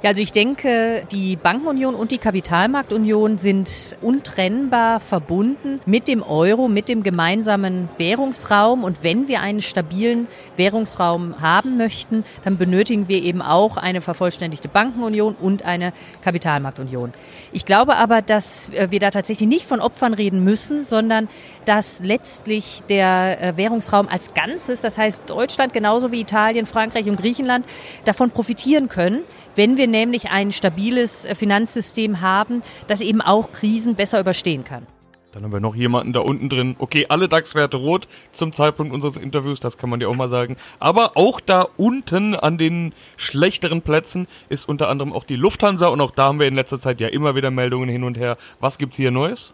Ja, 0.03 0.09
also 0.09 0.23
ich 0.23 0.31
denke, 0.31 1.03
die 1.11 1.35
Bankenunion 1.35 1.93
und 1.93 2.09
die 2.09 2.17
Kapitalmarktunion 2.17 3.37
sind 3.37 3.95
untrennbar 4.01 4.99
verbunden 4.99 5.79
mit 5.85 6.07
dem 6.07 6.23
Euro, 6.23 6.67
mit 6.67 6.89
dem 6.89 7.03
gemeinsamen 7.03 7.87
Währungsraum. 7.99 8.83
Und 8.83 9.03
wenn 9.03 9.27
wir 9.27 9.41
einen 9.41 9.61
stabilen 9.61 10.25
Währungsraum 10.57 11.39
haben 11.39 11.77
möchten, 11.77 12.23
dann 12.43 12.57
benötigen 12.57 13.09
wir 13.09 13.21
eben 13.21 13.43
auch 13.43 13.77
eine 13.77 14.01
vervollständigte 14.01 14.69
Bankenunion 14.69 15.35
und 15.39 15.65
eine 15.65 15.93
Kapitalmarktunion. 16.23 17.13
Ich 17.51 17.67
glaube 17.67 17.97
aber, 17.97 18.23
dass 18.23 18.69
äh, 18.69 18.87
wir 18.89 18.99
da 18.99 19.11
tatsächlich 19.11 19.47
nicht 19.47 19.65
von 19.65 19.81
Opfern 19.81 20.15
reden 20.15 20.43
müssen, 20.43 20.81
sondern 20.81 21.29
dass 21.65 21.99
letztlich 21.99 22.81
der 22.89 23.39
äh, 23.39 23.55
Währungsraum 23.55 24.07
als 24.07 24.33
Ganzes, 24.33 24.81
das 24.81 24.97
heißt 24.97 25.29
Deutschland 25.29 25.73
genauso 25.73 26.11
wie 26.11 26.21
Italien, 26.21 26.65
Frankreich 26.65 27.05
und 27.07 27.17
Griechenland, 27.17 27.67
davon 28.03 28.31
profitieren 28.31 28.89
können 28.89 29.19
wenn 29.55 29.77
wir 29.77 29.87
nämlich 29.87 30.29
ein 30.29 30.51
stabiles 30.51 31.25
äh, 31.25 31.35
Finanzsystem 31.35 32.21
haben, 32.21 32.61
das 32.87 33.01
eben 33.01 33.21
auch 33.21 33.51
Krisen 33.51 33.95
besser 33.95 34.19
überstehen 34.19 34.63
kann. 34.63 34.87
Dann 35.31 35.43
haben 35.43 35.53
wir 35.53 35.61
noch 35.61 35.75
jemanden 35.75 36.11
da 36.11 36.19
unten 36.19 36.49
drin. 36.49 36.75
Okay, 36.77 37.05
alle 37.07 37.29
DAX-Werte 37.29 37.77
rot 37.77 38.07
zum 38.33 38.51
Zeitpunkt 38.51 38.93
unseres 38.93 39.15
Interviews, 39.15 39.61
das 39.61 39.77
kann 39.77 39.89
man 39.89 39.99
dir 39.99 40.09
auch 40.09 40.15
mal 40.15 40.29
sagen. 40.29 40.57
Aber 40.79 41.15
auch 41.15 41.39
da 41.39 41.67
unten 41.77 42.35
an 42.35 42.57
den 42.57 42.93
schlechteren 43.15 43.81
Plätzen 43.81 44.27
ist 44.49 44.67
unter 44.67 44.89
anderem 44.89 45.13
auch 45.13 45.23
die 45.23 45.37
Lufthansa 45.37 45.87
und 45.87 46.01
auch 46.01 46.11
da 46.11 46.25
haben 46.25 46.39
wir 46.39 46.47
in 46.47 46.55
letzter 46.55 46.79
Zeit 46.79 46.99
ja 46.99 47.07
immer 47.07 47.35
wieder 47.35 47.49
Meldungen 47.49 47.87
hin 47.87 48.03
und 48.03 48.17
her. 48.17 48.35
Was 48.59 48.77
gibt's 48.77 48.97
hier 48.97 49.11
Neues? 49.11 49.53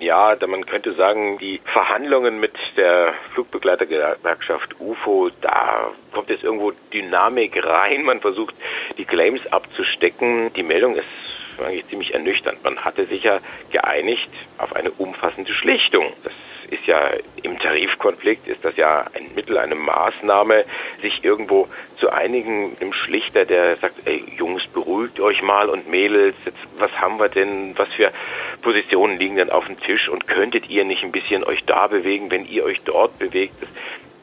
Ja, 0.00 0.36
man 0.46 0.64
könnte 0.66 0.94
sagen, 0.94 1.38
die 1.38 1.60
Verhandlungen 1.64 2.40
mit 2.40 2.54
der 2.76 3.14
Flugbegleitergewerkschaft 3.34 4.80
UFO, 4.80 5.30
da 5.40 5.90
kommt 6.12 6.30
jetzt 6.30 6.42
irgendwo 6.42 6.72
Dynamik 6.92 7.62
rein. 7.62 8.02
Man 8.02 8.20
versucht, 8.20 8.54
die 8.96 9.04
Claims 9.04 9.46
abzustecken. 9.46 10.52
Die 10.54 10.62
Meldung 10.62 10.96
ist 10.96 11.06
eigentlich 11.62 11.86
ziemlich 11.88 12.14
ernüchternd. 12.14 12.64
Man 12.64 12.84
hatte 12.84 13.06
sich 13.06 13.24
ja 13.24 13.40
geeinigt 13.70 14.30
auf 14.58 14.74
eine 14.74 14.90
umfassende 14.90 15.52
Schlichtung. 15.52 16.12
Das 16.22 16.32
ist 16.74 16.86
ja 16.86 17.10
im 17.42 17.58
Tarifkonflikt, 17.58 18.48
ist 18.48 18.64
das 18.64 18.76
ja 18.76 19.04
ein 19.14 19.34
Mittel, 19.34 19.56
eine 19.58 19.74
Maßnahme, 19.74 20.64
sich 21.00 21.24
irgendwo 21.24 21.68
zu 21.98 22.10
einigen, 22.10 22.76
dem 22.78 22.92
Schlichter, 22.92 23.44
der 23.44 23.76
sagt, 23.76 24.06
ey 24.06 24.24
Jungs, 24.36 24.66
beruhigt 24.66 25.20
euch 25.20 25.42
mal 25.42 25.68
und 25.68 25.88
Mädels, 25.88 26.34
jetzt, 26.44 26.58
was 26.78 26.90
haben 26.92 27.18
wir 27.18 27.28
denn, 27.28 27.78
was 27.78 27.88
für 27.94 28.10
Positionen 28.62 29.18
liegen 29.18 29.36
denn 29.36 29.50
auf 29.50 29.66
dem 29.66 29.78
Tisch 29.80 30.08
und 30.08 30.26
könntet 30.26 30.68
ihr 30.68 30.84
nicht 30.84 31.04
ein 31.04 31.12
bisschen 31.12 31.44
euch 31.44 31.64
da 31.64 31.86
bewegen, 31.86 32.30
wenn 32.30 32.46
ihr 32.46 32.64
euch 32.64 32.80
dort 32.82 33.18
bewegt? 33.18 33.54
Das 33.60 33.68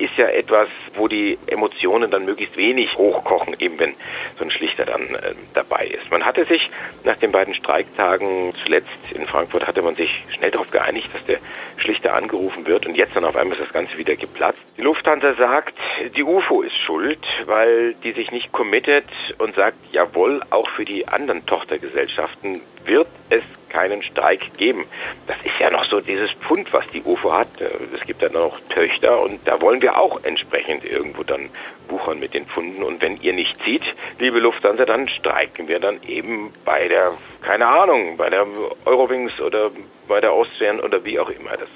ist 0.04 0.18
ja 0.18 0.28
etwas, 0.28 0.70
wo 0.96 1.08
die 1.08 1.38
Emotionen 1.48 2.12
dann 2.12 2.26
möglichst 2.26 2.58
wenig 2.58 2.98
hochkochen, 2.98 3.56
eben 3.60 3.80
wenn 3.80 3.94
so 4.38 4.44
ein 4.44 4.52
Schlichter 4.52 4.86
dann 4.86 5.02
äh, 5.16 5.34
dabei 5.54 5.86
ist. 5.86 6.12
Man 6.12 6.26
hatte 6.26 6.46
sich 6.46 6.70
nach 7.04 7.18
den 7.18 7.32
beiden 7.32 7.54
Streiktagen 7.54 8.54
zuletzt 8.64 8.90
in 9.14 9.28
Frankfurt 9.28 9.68
hatte 9.68 9.82
man 9.82 9.96
sich 9.96 10.24
schnell 10.30 10.52
darauf 10.52 10.72
geeinigt, 10.72 11.10
dass 11.14 11.26
der 11.26 11.40
Schlichter 11.78 12.14
angerufen 12.14 12.66
wird 12.68 12.86
und 12.86 12.96
jetzt 12.96 13.16
dann 13.16 13.26
auf 13.26 13.36
einmal 13.36 13.58
ist 13.58 13.66
das 13.66 13.74
Ganze 13.74 13.98
wieder 13.98 14.16
geplatzt. 14.16 14.60
Die 14.78 14.82
Lufthansa 14.82 15.34
sagt, 15.36 15.78
die 16.16 16.24
UFO 16.24 16.62
ist 16.62 16.78
schuld, 16.78 17.22
weil 17.46 17.94
die 18.04 18.12
sich 18.14 18.32
nicht 18.32 18.52
committet 18.52 19.06
und 19.38 19.56
sagt, 19.56 19.78
jawohl, 19.92 20.42
auch 20.50 20.70
für 20.70 20.86
die 20.86 21.08
anderen 21.08 21.46
Tochtergesellschaften 21.46 22.62
wird 22.86 23.08
es 23.30 23.44
keinen 23.72 24.04
Streik 24.04 24.54
geben. 24.58 24.86
Das 25.28 25.38
ist 25.44 25.58
ja 25.60 25.70
noch 25.70 25.86
so 25.86 26.02
dieses 26.02 26.32
Pfund, 26.32 26.72
was 26.74 26.86
die 26.94 27.02
UFO 27.04 27.34
hat. 27.34 27.48
Es 27.96 28.06
gibt 28.06 28.22
ja 28.22 28.30
noch 28.30 28.60
Töchter 28.70 29.22
und 29.22 29.40
da 29.46 29.62
wollen 29.62 29.82
wir 29.82 29.98
auch 29.98 30.24
entsprechend 30.24 30.84
irgendwo 30.86 31.24
dann 31.24 31.50
wuchern 31.88 32.20
mit 32.20 32.34
den 32.34 32.46
Pfunden. 32.46 32.84
Und 32.84 33.02
wenn 33.02 33.18
ihr 33.22 33.34
nicht 33.34 33.62
zieht, 33.64 33.84
liebe 34.20 34.40
Lufthansa, 34.40 34.86
dann 34.86 35.08
streiken 35.08 35.68
wir 35.68 35.80
dann 35.80 36.02
eben 36.04 36.52
bei 36.66 36.88
der, 36.88 37.14
keine 37.42 37.68
Ahnung, 37.68 38.18
bei 38.18 38.30
der 38.30 38.46
Eurowings 38.86 39.40
oder 39.40 39.72
bei 40.08 40.22
der 40.22 40.32
Austrian 40.32 40.80
oder 40.80 41.04
wie 41.06 41.20
auch 41.20 41.30
immer. 41.30 41.52
Das 41.52 41.70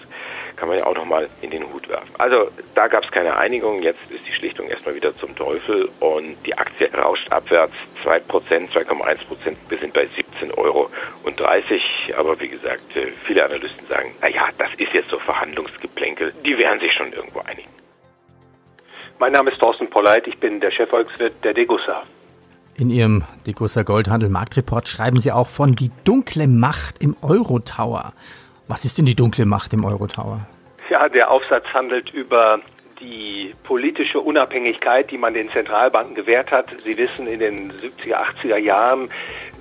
kann 0.55 0.69
man 0.69 0.77
ja 0.77 0.85
auch 0.85 0.95
nochmal 0.95 1.27
in 1.41 1.51
den 1.51 1.71
Hut 1.71 1.87
werfen. 1.89 2.09
Also 2.17 2.49
da 2.73 2.87
gab 2.87 3.03
es 3.03 3.11
keine 3.11 3.37
Einigung. 3.37 3.81
Jetzt 3.81 3.99
ist 4.09 4.27
die 4.27 4.33
Schlichtung 4.33 4.67
erstmal 4.67 4.95
wieder 4.95 5.15
zum 5.17 5.35
Teufel 5.35 5.89
und 5.99 6.37
die 6.45 6.57
Aktie 6.57 6.93
rauscht 6.93 7.31
abwärts 7.31 7.73
2%, 8.03 8.21
2,1%. 8.71 9.55
Wir 9.69 9.77
sind 9.77 9.93
bei 9.93 10.07
17 10.07 10.51
Euro 10.53 10.89
und 11.23 11.39
30. 11.39 12.13
Aber 12.17 12.39
wie 12.39 12.49
gesagt, 12.49 12.95
äh, 12.95 13.07
viele 13.25 13.45
Analysten 13.45 13.87
sagen, 13.87 14.11
naja, 14.21 14.47
das 14.57 14.69
ist 14.77 14.93
jetzt 14.93 15.09
so 15.09 15.19
Verhandlungsgeplänkel. 15.19 16.33
Die 16.45 16.57
werden 16.57 16.79
sich 16.79 16.93
schon 16.93 17.11
irgendwo 17.13 17.39
einigen. 17.39 17.69
Mein 19.19 19.31
Name 19.31 19.51
ist 19.51 19.59
Thorsten 19.59 19.89
Polleit. 19.89 20.27
Ich 20.27 20.37
bin 20.39 20.59
der 20.59 20.71
Chefvolkswirt 20.71 21.43
der 21.43 21.53
Degussa. 21.53 22.03
In 22.77 22.89
Ihrem 22.89 23.23
Degussa 23.47 23.83
Goldhandel 23.83 24.29
Marktreport 24.29 24.89
schreiben 24.89 25.19
Sie 25.19 25.31
auch 25.31 25.47
von 25.47 25.75
die 25.77 25.91
dunkle 26.03 26.47
Macht 26.47 27.01
im 27.01 27.15
Eurotower. 27.21 28.11
Was 28.67 28.83
ist 28.83 28.97
denn 28.97 29.05
die 29.05 29.15
dunkle 29.15 29.45
Macht 29.45 29.73
im 29.73 29.85
Eurotower? 29.85 30.47
Ja, 30.89 31.07
der 31.09 31.31
Aufsatz 31.31 31.65
handelt 31.73 32.09
über 32.11 32.59
die 32.99 33.53
politische 33.63 34.19
Unabhängigkeit, 34.19 35.11
die 35.11 35.17
man 35.17 35.33
den 35.33 35.49
Zentralbanken 35.49 36.15
gewährt 36.15 36.51
hat. 36.51 36.67
Sie 36.83 36.97
wissen, 36.97 37.27
in 37.27 37.39
den 37.39 37.71
70er, 37.71 38.15
80er 38.15 38.57
Jahren 38.57 39.09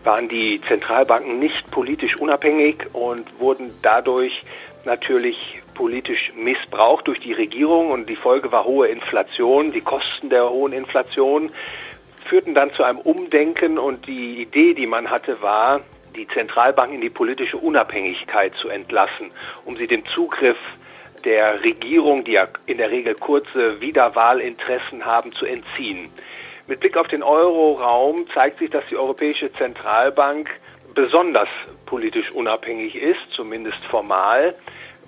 waren 0.04 0.28
die 0.28 0.61
Zentralbanken 0.68 1.38
nicht 1.38 1.70
politisch 1.70 2.16
unabhängig 2.16 2.87
und 2.92 3.40
wurden 3.40 3.70
dadurch 3.82 4.44
natürlich 4.84 5.62
politisch 5.75 6.32
missbraucht 6.37 7.08
durch 7.08 7.20
die 7.20 7.32
Regierung 7.32 7.90
und 7.90 8.08
die 8.08 8.16
Folge 8.16 8.52
war 8.52 8.64
hohe 8.64 8.88
Inflation. 8.88 9.73
Die 9.73 9.80
Kosten 9.80 10.30
der 10.30 10.49
hohen 10.49 10.73
Inflation 10.73 11.50
führten 12.26 12.54
dann 12.54 12.73
zu 12.73 12.84
einem 12.84 12.99
Umdenken 12.99 13.78
und 13.78 14.06
die 14.06 14.42
Idee, 14.42 14.75
die 14.75 14.87
man 14.87 15.11
hatte, 15.11 15.42
war, 15.42 15.80
die 16.16 16.28
Zentralbank 16.28 16.92
in 16.92 17.00
die 17.00 17.11
politische 17.11 17.56
Unabhängigkeit 17.56 18.54
zu 18.56 18.68
entlassen, 18.68 19.30
um 19.64 19.76
sie 19.76 19.87
dem 19.87 20.04
Zugriff 20.14 20.56
der 21.25 21.62
Regierung, 21.62 22.25
die 22.25 22.33
ja 22.33 22.49
in 22.66 22.78
der 22.78 22.90
Regel 22.90 23.14
kurze 23.14 23.80
Wiederwahlinteressen 23.80 25.04
haben, 25.04 25.33
zu 25.33 25.47
entziehen. 25.47 26.11
Mit 26.66 26.80
Blick 26.80 26.97
auf 26.97 27.09
den 27.09 27.23
Euroraum 27.23 28.26
zeigt 28.33 28.59
sich, 28.59 28.71
dass 28.71 28.85
die 28.90 28.97
Europäische 28.97 29.52
Zentralbank 29.52 30.50
besonders 30.94 31.49
politisch 31.87 32.30
unabhängig 32.30 32.94
ist, 32.94 33.21
zumindest 33.35 33.85
formal, 33.90 34.54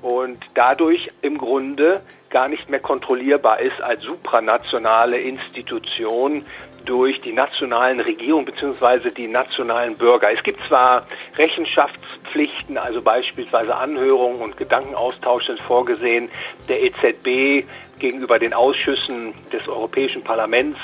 und 0.03 0.39
dadurch 0.55 1.09
im 1.23 1.39
Grunde 1.39 2.03
gar 2.31 2.49
nicht 2.49 2.69
mehr 2.69 2.81
kontrollierbar 2.81 3.61
ist 3.61 3.81
als 3.81 4.03
supranationale 4.03 5.19
Institution, 5.19 6.45
durch 6.87 7.21
die 7.21 7.33
nationalen 7.33 8.01
Regierungen 8.01 8.47
bzw. 8.47 9.11
die 9.11 9.29
nationalen 9.29 9.97
Bürger. 9.97 10.31
Es 10.33 10.43
gibt 10.43 10.61
zwar 10.67 11.07
Rechenschaftspflichten, 11.37 12.79
also 12.79 13.03
beispielsweise 13.03 13.75
Anhörungen 13.75 14.41
und 14.41 14.57
Gedankenaustausch 14.57 15.47
sind 15.47 15.61
vorgesehen 15.61 16.31
der 16.69 16.83
EZB 16.83 17.67
gegenüber 17.99 18.39
den 18.39 18.55
Ausschüssen 18.55 19.35
des 19.53 19.69
Europäischen 19.69 20.23
Parlaments. 20.23 20.79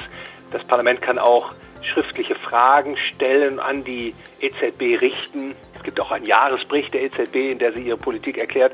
Das 0.50 0.64
Parlament 0.64 1.00
kann 1.00 1.18
auch 1.18 1.52
schriftliche 1.82 2.34
Fragen 2.34 2.96
stellen 3.14 3.58
an 3.58 3.84
die 3.84 4.14
EZB 4.40 5.00
richten. 5.00 5.54
Es 5.74 5.82
gibt 5.82 6.00
auch 6.00 6.10
einen 6.10 6.26
Jahresbericht 6.26 6.92
der 6.94 7.02
EZB, 7.02 7.52
in 7.52 7.58
der 7.58 7.72
sie 7.72 7.82
ihre 7.82 7.96
Politik 7.96 8.38
erklärt. 8.38 8.72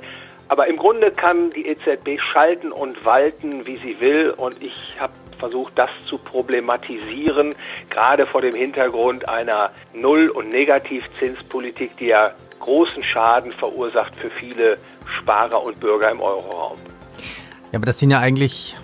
Aber 0.49 0.67
im 0.67 0.76
Grunde 0.76 1.11
kann 1.11 1.50
die 1.50 1.67
EZB 1.67 2.21
schalten 2.33 2.73
und 2.73 3.05
walten, 3.05 3.67
wie 3.67 3.76
sie 3.76 4.00
will. 4.00 4.31
Und 4.31 4.62
ich 4.62 4.75
habe 4.99 5.12
versucht, 5.38 5.75
das 5.76 5.90
zu 6.09 6.19
problematisieren, 6.19 7.55
gerade 7.90 8.26
vor 8.26 8.40
dem 8.40 8.55
Hintergrund 8.55 9.28
einer 9.28 9.71
Null- 9.95 10.31
und 10.31 10.50
Negativzinspolitik, 10.50 11.97
die 11.99 12.07
ja 12.07 12.33
großen 12.61 13.02
Schaden 13.02 13.52
verursacht 13.52 14.17
für 14.17 14.31
viele 14.31 14.78
Sparer 15.19 15.62
und 15.62 15.78
Bürger 15.81 16.11
im 16.11 16.21
Euroraum. 16.21 16.78
Ja, 17.71 17.78
aber 17.78 17.87
das 17.87 17.99
sind 17.99 18.11
ja 18.11 18.19
eigentlich 18.19 18.76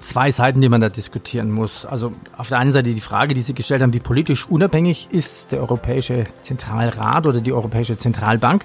zwei 0.00 0.32
Seiten, 0.32 0.60
die 0.60 0.68
man 0.68 0.80
da 0.80 0.88
diskutieren 0.88 1.50
muss. 1.50 1.86
Also 1.86 2.12
auf 2.36 2.48
der 2.48 2.58
einen 2.58 2.72
Seite 2.72 2.92
die 2.92 3.00
Frage, 3.00 3.34
die 3.34 3.40
Sie 3.40 3.54
gestellt 3.54 3.82
haben, 3.82 3.92
wie 3.92 4.00
politisch 4.00 4.48
unabhängig 4.48 5.08
ist 5.10 5.52
der 5.52 5.60
Europäische 5.60 6.24
Zentralrat 6.42 7.26
oder 7.26 7.40
die 7.40 7.52
Europäische 7.52 7.96
Zentralbank? 7.96 8.64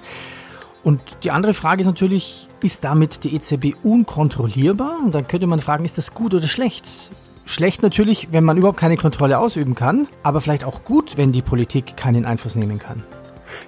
Und 0.84 1.00
die 1.24 1.30
andere 1.30 1.54
Frage 1.54 1.82
ist 1.82 1.86
natürlich, 1.86 2.48
ist 2.62 2.84
damit 2.84 3.24
die 3.24 3.34
EZB 3.34 3.74
unkontrollierbar? 3.82 4.98
Und 5.04 5.14
dann 5.14 5.26
könnte 5.26 5.46
man 5.46 5.60
fragen, 5.60 5.84
ist 5.84 5.98
das 5.98 6.14
gut 6.14 6.34
oder 6.34 6.46
schlecht? 6.46 6.86
Schlecht 7.46 7.82
natürlich, 7.82 8.28
wenn 8.30 8.44
man 8.44 8.56
überhaupt 8.58 8.78
keine 8.78 8.96
Kontrolle 8.96 9.38
ausüben 9.38 9.74
kann, 9.74 10.06
aber 10.22 10.40
vielleicht 10.40 10.64
auch 10.64 10.84
gut, 10.84 11.16
wenn 11.16 11.32
die 11.32 11.42
Politik 11.42 11.96
keinen 11.96 12.26
Einfluss 12.26 12.56
nehmen 12.56 12.78
kann. 12.78 13.02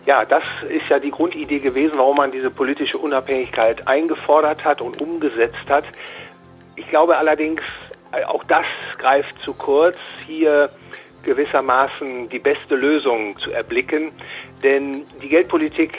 Ja, 0.07 0.25
das 0.25 0.43
ist 0.69 0.89
ja 0.89 0.99
die 0.99 1.11
Grundidee 1.11 1.61
gewesen, 1.61 1.93
warum 1.97 2.17
man 2.17 2.31
diese 2.31 2.51
politische 2.51 2.99
Unabhängigkeit 2.99 3.87
eingefordert 3.87 4.65
hat 4.65 4.81
und 4.81 5.01
umgesetzt 5.01 5.69
hat. 5.69 5.85
Ich 6.77 6.89
glaube 6.89 7.17
allerdings, 7.17 7.63
auch 8.27 8.45
das 8.45 8.67
greift 8.99 9.35
zu 9.45 9.55
kurz, 9.55 9.97
hier 10.27 10.71
gewissermaßen 11.23 12.29
die 12.29 12.39
beste 12.39 12.77
Lösung 12.77 13.39
zu 13.39 13.51
erblicken. 13.51 14.13
Denn 14.63 15.05
die 15.23 15.29
Geldpolitik 15.29 15.97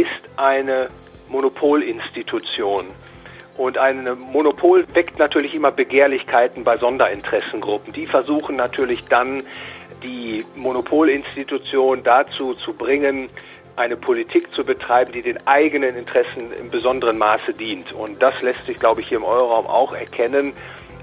ist 0.00 0.38
eine 0.38 0.88
Monopolinstitution. 1.28 2.86
Und 3.56 3.78
ein 3.78 4.06
Monopol 4.30 4.86
weckt 4.92 5.18
natürlich 5.18 5.54
immer 5.54 5.70
Begehrlichkeiten 5.70 6.62
bei 6.62 6.76
Sonderinteressengruppen. 6.76 7.92
Die 7.92 8.06
versuchen 8.06 8.56
natürlich 8.56 9.04
dann 9.06 9.42
die 10.02 10.44
Monopolinstitution 10.54 12.02
dazu 12.02 12.52
zu 12.52 12.74
bringen, 12.74 13.30
eine 13.76 13.96
Politik 13.96 14.52
zu 14.54 14.64
betreiben, 14.64 15.12
die 15.12 15.22
den 15.22 15.46
eigenen 15.46 15.96
Interessen 15.96 16.52
im 16.60 16.70
besonderen 16.70 17.18
Maße 17.18 17.54
dient. 17.54 17.92
Und 17.92 18.22
das 18.22 18.40
lässt 18.42 18.64
sich, 18.66 18.78
glaube 18.78 19.00
ich, 19.00 19.08
hier 19.08 19.18
im 19.18 19.24
Euroraum 19.24 19.66
auch 19.66 19.94
erkennen, 19.94 20.52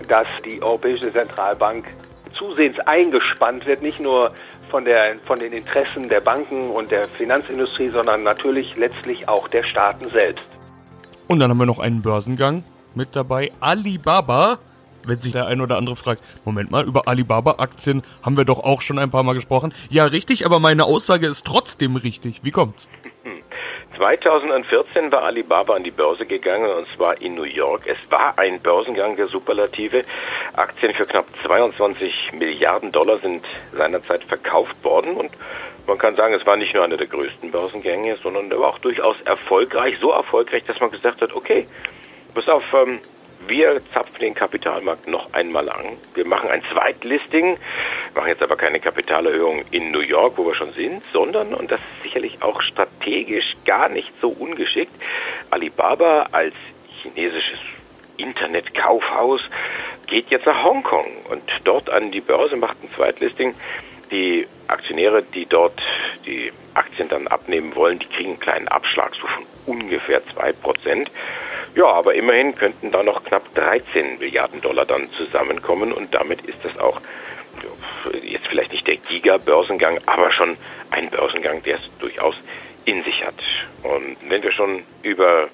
dass 0.07 0.27
die 0.45 0.61
Europäische 0.61 1.11
Zentralbank 1.11 1.85
zusehends 2.33 2.79
eingespannt 2.81 3.65
wird, 3.65 3.81
nicht 3.81 3.99
nur 3.99 4.33
von, 4.73 4.85
der, 4.85 5.17
von 5.27 5.37
den 5.39 5.53
Interessen 5.53 6.09
der 6.09 6.19
Banken 6.19 6.71
und 6.71 6.89
der 6.89 7.07
Finanzindustrie, 7.07 7.89
sondern 7.89 8.23
natürlich 8.23 8.75
letztlich 8.75 9.29
auch 9.29 9.47
der 9.47 9.63
Staaten 9.63 10.09
selbst. 10.09 10.43
Und 11.27 11.37
dann 11.37 11.51
haben 11.51 11.59
wir 11.59 11.67
noch 11.67 11.77
einen 11.77 12.01
Börsengang 12.01 12.63
mit 12.95 13.15
dabei. 13.15 13.51
Alibaba. 13.59 14.57
Wenn 15.05 15.19
sich 15.19 15.31
der 15.31 15.45
ein 15.45 15.61
oder 15.61 15.77
andere 15.77 15.95
fragt, 15.95 16.23
Moment 16.43 16.71
mal, 16.71 16.85
über 16.85 17.07
Alibaba-Aktien 17.07 18.01
haben 18.23 18.35
wir 18.35 18.45
doch 18.45 18.63
auch 18.63 18.81
schon 18.81 18.97
ein 18.97 19.11
paar 19.11 19.21
Mal 19.21 19.33
gesprochen. 19.33 19.75
Ja, 19.91 20.05
richtig, 20.05 20.43
aber 20.43 20.59
meine 20.59 20.85
Aussage 20.85 21.27
ist 21.27 21.45
trotzdem 21.45 21.95
richtig. 21.95 22.43
Wie 22.43 22.51
kommt's? 22.51 22.89
2014 23.97 25.11
war 25.11 25.23
Alibaba 25.23 25.75
an 25.75 25.83
die 25.83 25.91
Börse 25.91 26.25
gegangen 26.25 26.69
und 26.69 26.87
zwar 26.95 27.21
in 27.21 27.35
New 27.35 27.43
York. 27.43 27.83
Es 27.85 27.97
war 28.09 28.37
ein 28.37 28.59
Börsengang 28.59 29.15
der 29.15 29.27
Superlative. 29.27 30.03
Aktien 30.53 30.93
für 30.93 31.05
knapp 31.05 31.25
22 31.45 32.33
Milliarden 32.33 32.91
Dollar 32.91 33.19
sind 33.19 33.45
seinerzeit 33.71 34.23
verkauft 34.23 34.83
worden 34.83 35.15
und 35.15 35.31
man 35.85 35.97
kann 35.97 36.15
sagen, 36.15 36.33
es 36.33 36.45
war 36.45 36.55
nicht 36.55 36.73
nur 36.73 36.83
einer 36.83 36.97
der 36.97 37.07
größten 37.07 37.51
Börsengänge, 37.51 38.17
sondern 38.23 38.49
er 38.49 38.59
war 38.59 38.69
auch 38.69 38.79
durchaus 38.79 39.19
erfolgreich. 39.25 39.95
So 40.01 40.11
erfolgreich, 40.11 40.63
dass 40.65 40.79
man 40.79 40.91
gesagt 40.91 41.21
hat, 41.21 41.33
okay, 41.33 41.67
pass 42.33 42.47
auf, 42.47 42.63
ähm, 42.73 42.99
wir 43.47 43.81
zapfen 43.93 44.19
den 44.19 44.33
Kapitalmarkt 44.33 45.07
noch 45.07 45.33
einmal 45.33 45.69
an. 45.69 45.97
Wir 46.13 46.25
machen 46.25 46.49
ein 46.49 46.63
Zweitlisting, 46.71 47.57
machen 48.15 48.27
jetzt 48.27 48.41
aber 48.41 48.55
keine 48.55 48.79
Kapitalerhöhung 48.79 49.63
in 49.71 49.91
New 49.91 49.99
York, 49.99 50.37
wo 50.37 50.45
wir 50.45 50.55
schon 50.55 50.73
sind, 50.73 51.03
sondern, 51.11 51.53
und 51.53 51.71
das 51.71 51.79
ist 51.79 52.03
sicherlich 52.03 52.41
auch 52.41 52.61
strategisch 52.61 53.53
gar 53.65 53.89
nicht 53.89 54.11
so 54.21 54.29
ungeschickt, 54.29 54.93
Alibaba 55.49 56.27
als 56.31 56.55
chinesisches 57.01 57.59
Internetkaufhaus 58.17 59.41
geht 60.07 60.29
jetzt 60.29 60.45
nach 60.45 60.63
Hongkong 60.63 61.25
und 61.29 61.43
dort 61.63 61.89
an 61.89 62.11
die 62.11 62.21
Börse 62.21 62.55
macht 62.55 62.77
ein 62.83 62.89
Zweitlisting. 62.95 63.55
Die 64.11 64.47
Aktionäre, 64.67 65.23
die 65.23 65.45
dort 65.45 65.81
die 66.25 66.51
Aktien 66.73 67.09
dann 67.09 67.27
abnehmen 67.27 67.75
wollen, 67.75 67.99
die 67.99 68.05
kriegen 68.05 68.31
einen 68.31 68.39
kleinen 68.39 68.67
Abschlag, 68.67 69.13
so 69.15 69.27
von 69.27 69.43
ungefähr 69.65 70.21
zwei 70.33 70.53
Prozent. 70.53 71.09
Ja, 71.75 71.85
aber 71.85 72.13
immerhin 72.13 72.55
könnten 72.55 72.91
da 72.91 73.01
noch 73.01 73.23
knapp 73.23 73.53
13 73.55 74.19
Milliarden 74.19 74.61
Dollar 74.61 74.85
dann 74.85 75.09
zusammenkommen 75.13 75.91
und 75.91 76.13
damit 76.13 76.41
ist 76.41 76.63
das 76.63 76.77
auch 76.77 77.01
jetzt 78.21 78.47
vielleicht 78.47 78.71
nicht 78.71 78.87
der 78.87 78.97
Giga-Börsengang, 78.97 79.99
aber 80.05 80.31
schon 80.31 80.57
ein 80.91 81.09
Börsengang, 81.09 81.63
der 81.63 81.77
es 81.77 81.97
durchaus 81.99 82.35
in 82.85 83.03
sich 83.03 83.25
hat. 83.25 83.35
Und 83.81 84.17
wenn 84.29 84.43
wir 84.43 84.51
schon 84.51 84.83
über 85.01 85.49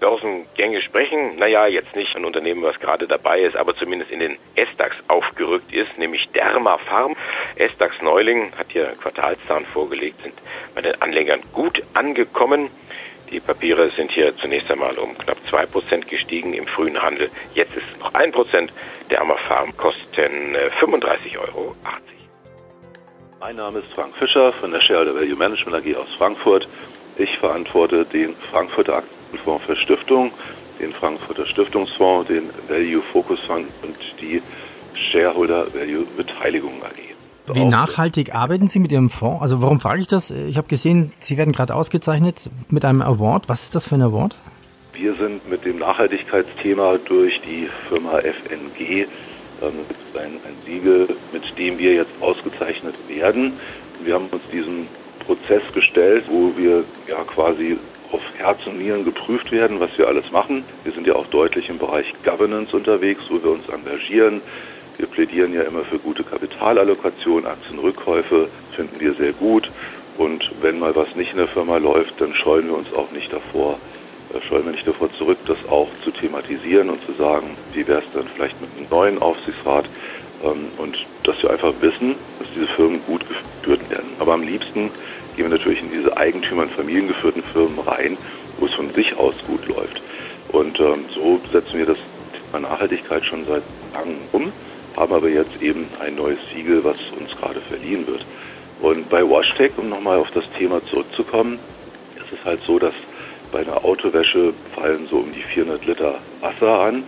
Börsengänge 0.00 0.82
sprechen, 0.82 1.36
naja, 1.36 1.66
jetzt 1.66 1.94
nicht 1.96 2.14
ein 2.16 2.24
Unternehmen, 2.24 2.62
was 2.62 2.78
gerade 2.80 3.06
dabei 3.06 3.40
ist, 3.40 3.56
aber 3.56 3.74
zumindest 3.76 4.10
in 4.10 4.20
den 4.20 4.36
S-DAX 4.56 4.96
aufgerückt 5.08 5.72
ist, 5.72 5.96
nämlich 5.96 6.28
Dermafarm. 6.30 7.16
S-DAX 7.56 8.02
Neuling 8.02 8.52
hat 8.58 8.66
hier 8.68 8.92
Quartalszahlen 9.00 9.64
vorgelegt, 9.66 10.20
sind 10.22 10.34
bei 10.74 10.82
den 10.82 11.00
Anlegern 11.00 11.40
gut 11.52 11.82
angekommen. 11.94 12.70
Die 13.30 13.40
Papiere 13.40 13.90
sind 13.90 14.10
hier 14.10 14.36
zunächst 14.36 14.70
einmal 14.70 14.96
um 14.98 15.16
knapp 15.18 15.38
2% 15.50 16.06
gestiegen 16.06 16.54
im 16.54 16.66
frühen 16.66 17.00
Handel. 17.00 17.30
Jetzt 17.54 17.74
ist 17.76 17.84
es 17.92 17.98
noch 18.00 18.12
1%. 18.12 18.68
Der 19.10 19.20
Ammerfarm 19.20 19.76
kosten 19.76 20.56
35,80 20.80 21.38
Euro. 21.38 21.74
Mein 23.40 23.56
Name 23.56 23.80
ist 23.80 23.92
Frank 23.92 24.16
Fischer 24.16 24.52
von 24.52 24.70
der 24.70 24.80
Shareholder 24.80 25.14
Value 25.14 25.36
Management 25.36 25.76
AG 25.76 25.96
aus 25.96 26.14
Frankfurt. 26.16 26.68
Ich 27.16 27.38
verantworte 27.38 28.04
den 28.04 28.34
Frankfurter 28.50 28.96
Aktienfonds 28.96 29.64
für 29.64 29.76
Stiftung, 29.76 30.32
den 30.80 30.92
Frankfurter 30.92 31.46
Stiftungsfonds, 31.46 32.28
den 32.28 32.50
Value 32.68 33.02
Focus 33.02 33.40
Fund 33.40 33.68
und 33.82 33.96
die 34.20 34.42
Shareholder 34.94 35.72
Value 35.74 36.06
Beteiligung 36.16 36.82
AG. 36.82 37.13
Wie 37.52 37.64
nachhaltig 37.64 38.34
arbeiten 38.34 38.68
Sie 38.68 38.78
mit 38.78 38.90
Ihrem 38.90 39.10
Fonds? 39.10 39.42
Also 39.42 39.60
warum 39.60 39.80
frage 39.80 40.00
ich 40.00 40.06
das? 40.06 40.30
Ich 40.30 40.56
habe 40.56 40.66
gesehen, 40.68 41.12
Sie 41.20 41.36
werden 41.36 41.52
gerade 41.52 41.74
ausgezeichnet 41.74 42.50
mit 42.70 42.84
einem 42.84 43.02
Award. 43.02 43.48
Was 43.48 43.64
ist 43.64 43.74
das 43.74 43.88
für 43.88 43.96
ein 43.96 44.02
Award? 44.02 44.38
Wir 44.94 45.14
sind 45.14 45.48
mit 45.50 45.64
dem 45.64 45.78
Nachhaltigkeitsthema 45.78 46.98
durch 47.04 47.40
die 47.42 47.68
Firma 47.88 48.18
FNG 48.18 49.06
ähm, 49.60 49.72
ein, 50.14 50.24
ein 50.24 50.56
Siegel, 50.64 51.08
mit 51.32 51.58
dem 51.58 51.78
wir 51.78 51.94
jetzt 51.94 52.12
ausgezeichnet 52.20 52.94
werden. 53.08 53.52
Wir 54.02 54.14
haben 54.14 54.26
uns 54.26 54.42
diesen 54.52 54.86
Prozess 55.26 55.62
gestellt, 55.74 56.24
wo 56.28 56.52
wir 56.56 56.84
ja 57.08 57.22
quasi 57.26 57.76
auf 58.12 58.22
Herz 58.36 58.66
und 58.66 58.78
Nieren 58.78 59.04
geprüft 59.04 59.50
werden, 59.50 59.80
was 59.80 59.96
wir 59.98 60.06
alles 60.06 60.30
machen. 60.30 60.64
Wir 60.84 60.92
sind 60.92 61.06
ja 61.06 61.14
auch 61.14 61.26
deutlich 61.26 61.68
im 61.68 61.78
Bereich 61.78 62.12
Governance 62.24 62.74
unterwegs, 62.74 63.22
wo 63.28 63.42
wir 63.42 63.50
uns 63.50 63.68
engagieren. 63.68 64.40
Wir 64.96 65.06
plädieren 65.06 65.52
ja 65.52 65.62
immer 65.62 65.82
für 65.84 65.98
gute 65.98 66.22
Kapitalallokation, 66.22 67.46
Aktienrückkäufe 67.46 68.48
finden 68.76 69.00
wir 69.00 69.14
sehr 69.14 69.32
gut. 69.32 69.70
Und 70.16 70.48
wenn 70.62 70.78
mal 70.78 70.94
was 70.94 71.16
nicht 71.16 71.32
in 71.32 71.38
der 71.38 71.48
Firma 71.48 71.78
läuft, 71.78 72.20
dann 72.20 72.32
scheuen 72.34 72.68
wir 72.68 72.76
uns 72.76 72.92
auch 72.92 73.10
nicht 73.10 73.32
davor, 73.32 73.78
äh, 74.32 74.40
scheuen 74.42 74.64
wir 74.64 74.72
nicht 74.72 74.86
davor 74.86 75.12
zurück, 75.14 75.38
das 75.46 75.58
auch 75.68 75.88
zu 76.04 76.12
thematisieren 76.12 76.90
und 76.90 77.04
zu 77.04 77.12
sagen, 77.14 77.56
wie 77.72 77.86
wäre 77.88 77.98
es 77.98 78.04
dann 78.12 78.28
vielleicht 78.28 78.60
mit 78.60 78.70
einem 78.76 78.86
neuen 78.88 79.20
Aufsichtsrat 79.20 79.86
ähm, 80.44 80.68
und 80.78 80.96
dass 81.24 81.42
wir 81.42 81.50
einfach 81.50 81.72
wissen, 81.80 82.14
dass 82.38 82.48
diese 82.54 82.68
Firmen 82.68 83.00
gut 83.06 83.24
geführt 83.28 83.90
werden. 83.90 84.10
Aber 84.20 84.34
am 84.34 84.42
liebsten 84.42 84.90
gehen 85.34 85.50
wir 85.50 85.58
natürlich 85.58 85.82
in 85.82 85.90
diese 85.90 86.16
Eigentümer- 86.16 86.62
und 86.62 86.70
familiengeführten 86.70 87.42
Firmen 87.42 87.80
rein, 87.80 88.16
wo 88.58 88.66
es 88.66 88.74
von 88.74 88.94
sich 88.94 89.16
aus 89.16 89.34
gut 89.48 89.66
läuft. 89.66 90.00
Und 90.48 90.78
ähm, 90.78 91.06
so 91.12 91.40
setzen 91.50 91.78
wir 91.78 91.86
das 91.86 91.98
Thema 92.52 92.68
Nachhaltigkeit 92.68 93.24
schon 93.24 93.44
seit 93.44 93.64
langem 93.92 94.18
um 94.30 94.52
haben 94.96 95.12
aber 95.12 95.28
jetzt 95.28 95.60
eben 95.62 95.86
ein 96.00 96.14
neues 96.14 96.38
Siegel, 96.54 96.84
was 96.84 96.96
uns 97.18 97.30
gerade 97.36 97.60
verliehen 97.60 98.06
wird. 98.06 98.24
Und 98.80 99.08
bei 99.08 99.22
WashTech, 99.22 99.72
um 99.76 99.88
nochmal 99.88 100.18
auf 100.18 100.30
das 100.32 100.44
Thema 100.58 100.84
zurückzukommen, 100.86 101.58
ist 102.16 102.32
es 102.32 102.44
halt 102.44 102.60
so, 102.66 102.78
dass 102.78 102.94
bei 103.52 103.60
einer 103.60 103.84
Autowäsche 103.84 104.52
fallen 104.74 105.06
so 105.08 105.18
um 105.18 105.32
die 105.32 105.42
400 105.42 105.86
Liter 105.86 106.18
Wasser 106.40 106.80
an 106.80 107.04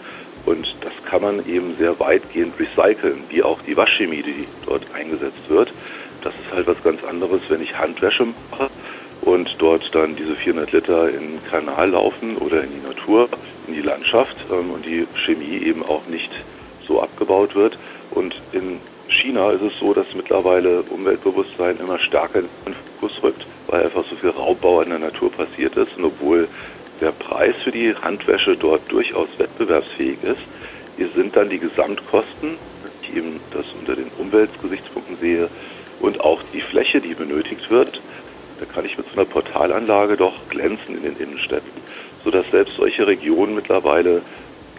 und 0.47 0.77
das 0.81 0.93
kann 1.05 1.23
man 1.23 1.45
eben 1.47 1.77
sehr 1.77 1.99
weitgehend 1.99 2.55
recyceln, 2.59 3.25
wie 3.29 3.43
auch 3.43 3.61
die 3.63 3.77
Waschchemie, 3.77 4.23
die 4.23 4.47
dort 4.65 4.83
eingesetzt 4.95 5.49
wird. 5.49 5.73
Das 6.23 6.33
ist 6.35 6.55
halt 6.55 6.67
was 6.69 6.83
ganz 6.83 7.03
anderes, 7.05 7.41
wenn 7.49 7.61
ich 7.61 7.77
Handwäsche 7.77 8.27
mache 8.51 8.71
und 9.23 9.57
dort 9.59 9.93
dann 9.95 10.15
diese 10.15 10.37
400 10.37 10.73
Liter 10.73 11.09
in 11.09 11.33
den 11.33 11.45
Kanal 11.51 11.91
laufen 11.91 12.37
oder 12.37 12.63
in 12.63 12.71
die 12.71 12.87
Natur, 12.87 13.29
in 13.67 13.75
die 13.75 13.83
Landschaft 13.83 14.37
ähm, 14.51 14.71
und 14.71 14.87
die 14.87 15.07
Chemie 15.25 15.59
eben 15.65 15.85
auch 15.85 16.07
nicht 16.07 16.31
so 16.87 17.01
abgebaut 17.01 17.55
wird. 17.55 17.79
Und 18.11 18.35
in 18.53 18.81
China 19.09 19.51
ist 19.51 19.63
es 19.63 19.79
so, 19.79 19.95
dass 19.95 20.07
mittlerweile 20.15 20.83
Umweltbewusstsein 20.83 21.79
immer 21.79 21.99
stärker 21.99 22.41
in 22.41 22.49
den 22.67 22.75
Fokus 22.75 23.23
rückt, 23.23 23.47
weil 23.69 23.85
einfach 23.85 24.05
so 24.09 24.17
viel 24.17 24.31
Raubbau 24.31 24.81
in 24.81 24.91
der 24.91 24.99
Natur 24.99 25.31
passiert 25.31 25.77
ist. 25.77 25.97
Und 25.97 26.05
obwohl 26.05 26.49
der 27.01 27.13
Preis 27.13 27.55
für 27.63 27.73
die 27.73 27.95
Handwäsche 27.95 28.57
dort 28.57 28.91
durchaus 28.91 29.29
wettbewerbsfähig 29.39 30.19
ist, 30.23 30.41
hier 30.97 31.09
sind 31.15 31.37
dann 31.37 31.51
die 31.51 31.59
Gesamtkosten, 31.59 32.57
die 33.07 33.19
eben 33.19 33.41
das 33.53 33.67
unter 33.79 33.95
den 33.95 34.11
Umweltgesichtspunkten 34.19 35.17
sehe, 35.19 35.49
und 36.01 36.21
auch 36.21 36.43
die 36.53 36.61
Fläche, 36.61 37.01
die 37.01 37.15
benötigt 37.15 37.71
wird. 37.71 38.01
Da 38.59 38.67
kann 38.67 38.85
ich 38.85 38.97
mit 38.97 39.07
so 39.09 39.21
einer 39.21 39.29
Portalanlage 39.29 40.17
doch 40.17 40.35
glänzen 40.49 40.97
in 40.97 41.03
den 41.03 41.17
Innenstädten, 41.17 41.71
sodass 42.25 42.45
selbst 42.51 42.77
solche 42.77 43.07
Regionen 43.07 43.55
mittlerweile 43.55 44.23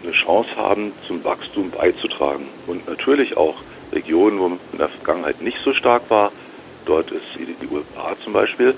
eine 0.02 0.12
Chance 0.12 0.50
haben, 0.56 0.92
zum 1.06 1.24
Wachstum 1.24 1.70
beizutragen. 1.70 2.46
Und 2.66 2.86
natürlich 2.88 3.36
auch 3.36 3.56
Regionen, 3.92 4.38
wo 4.38 4.48
man 4.48 4.60
in 4.72 4.78
der 4.78 4.88
Vergangenheit 4.88 5.40
nicht 5.40 5.58
so 5.64 5.72
stark 5.72 6.02
war. 6.08 6.32
Dort 6.84 7.10
ist 7.10 7.26
die 7.36 7.66
USA 7.68 8.14
zum 8.22 8.32
Beispiel. 8.32 8.74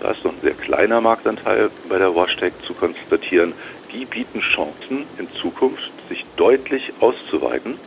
Da 0.00 0.10
ist 0.10 0.24
noch 0.24 0.32
ein 0.32 0.40
sehr 0.42 0.54
kleiner 0.54 1.00
Marktanteil 1.00 1.70
bei 1.88 1.98
der 1.98 2.14
WashTech 2.14 2.52
zu 2.66 2.74
konstatieren. 2.74 3.54
Die 3.92 4.04
bieten 4.04 4.40
Chancen 4.40 5.06
in 5.18 5.28
Zukunft, 5.40 5.90
sich 6.08 6.24
deutlich 6.36 6.92
auszuweiten, 7.00 7.78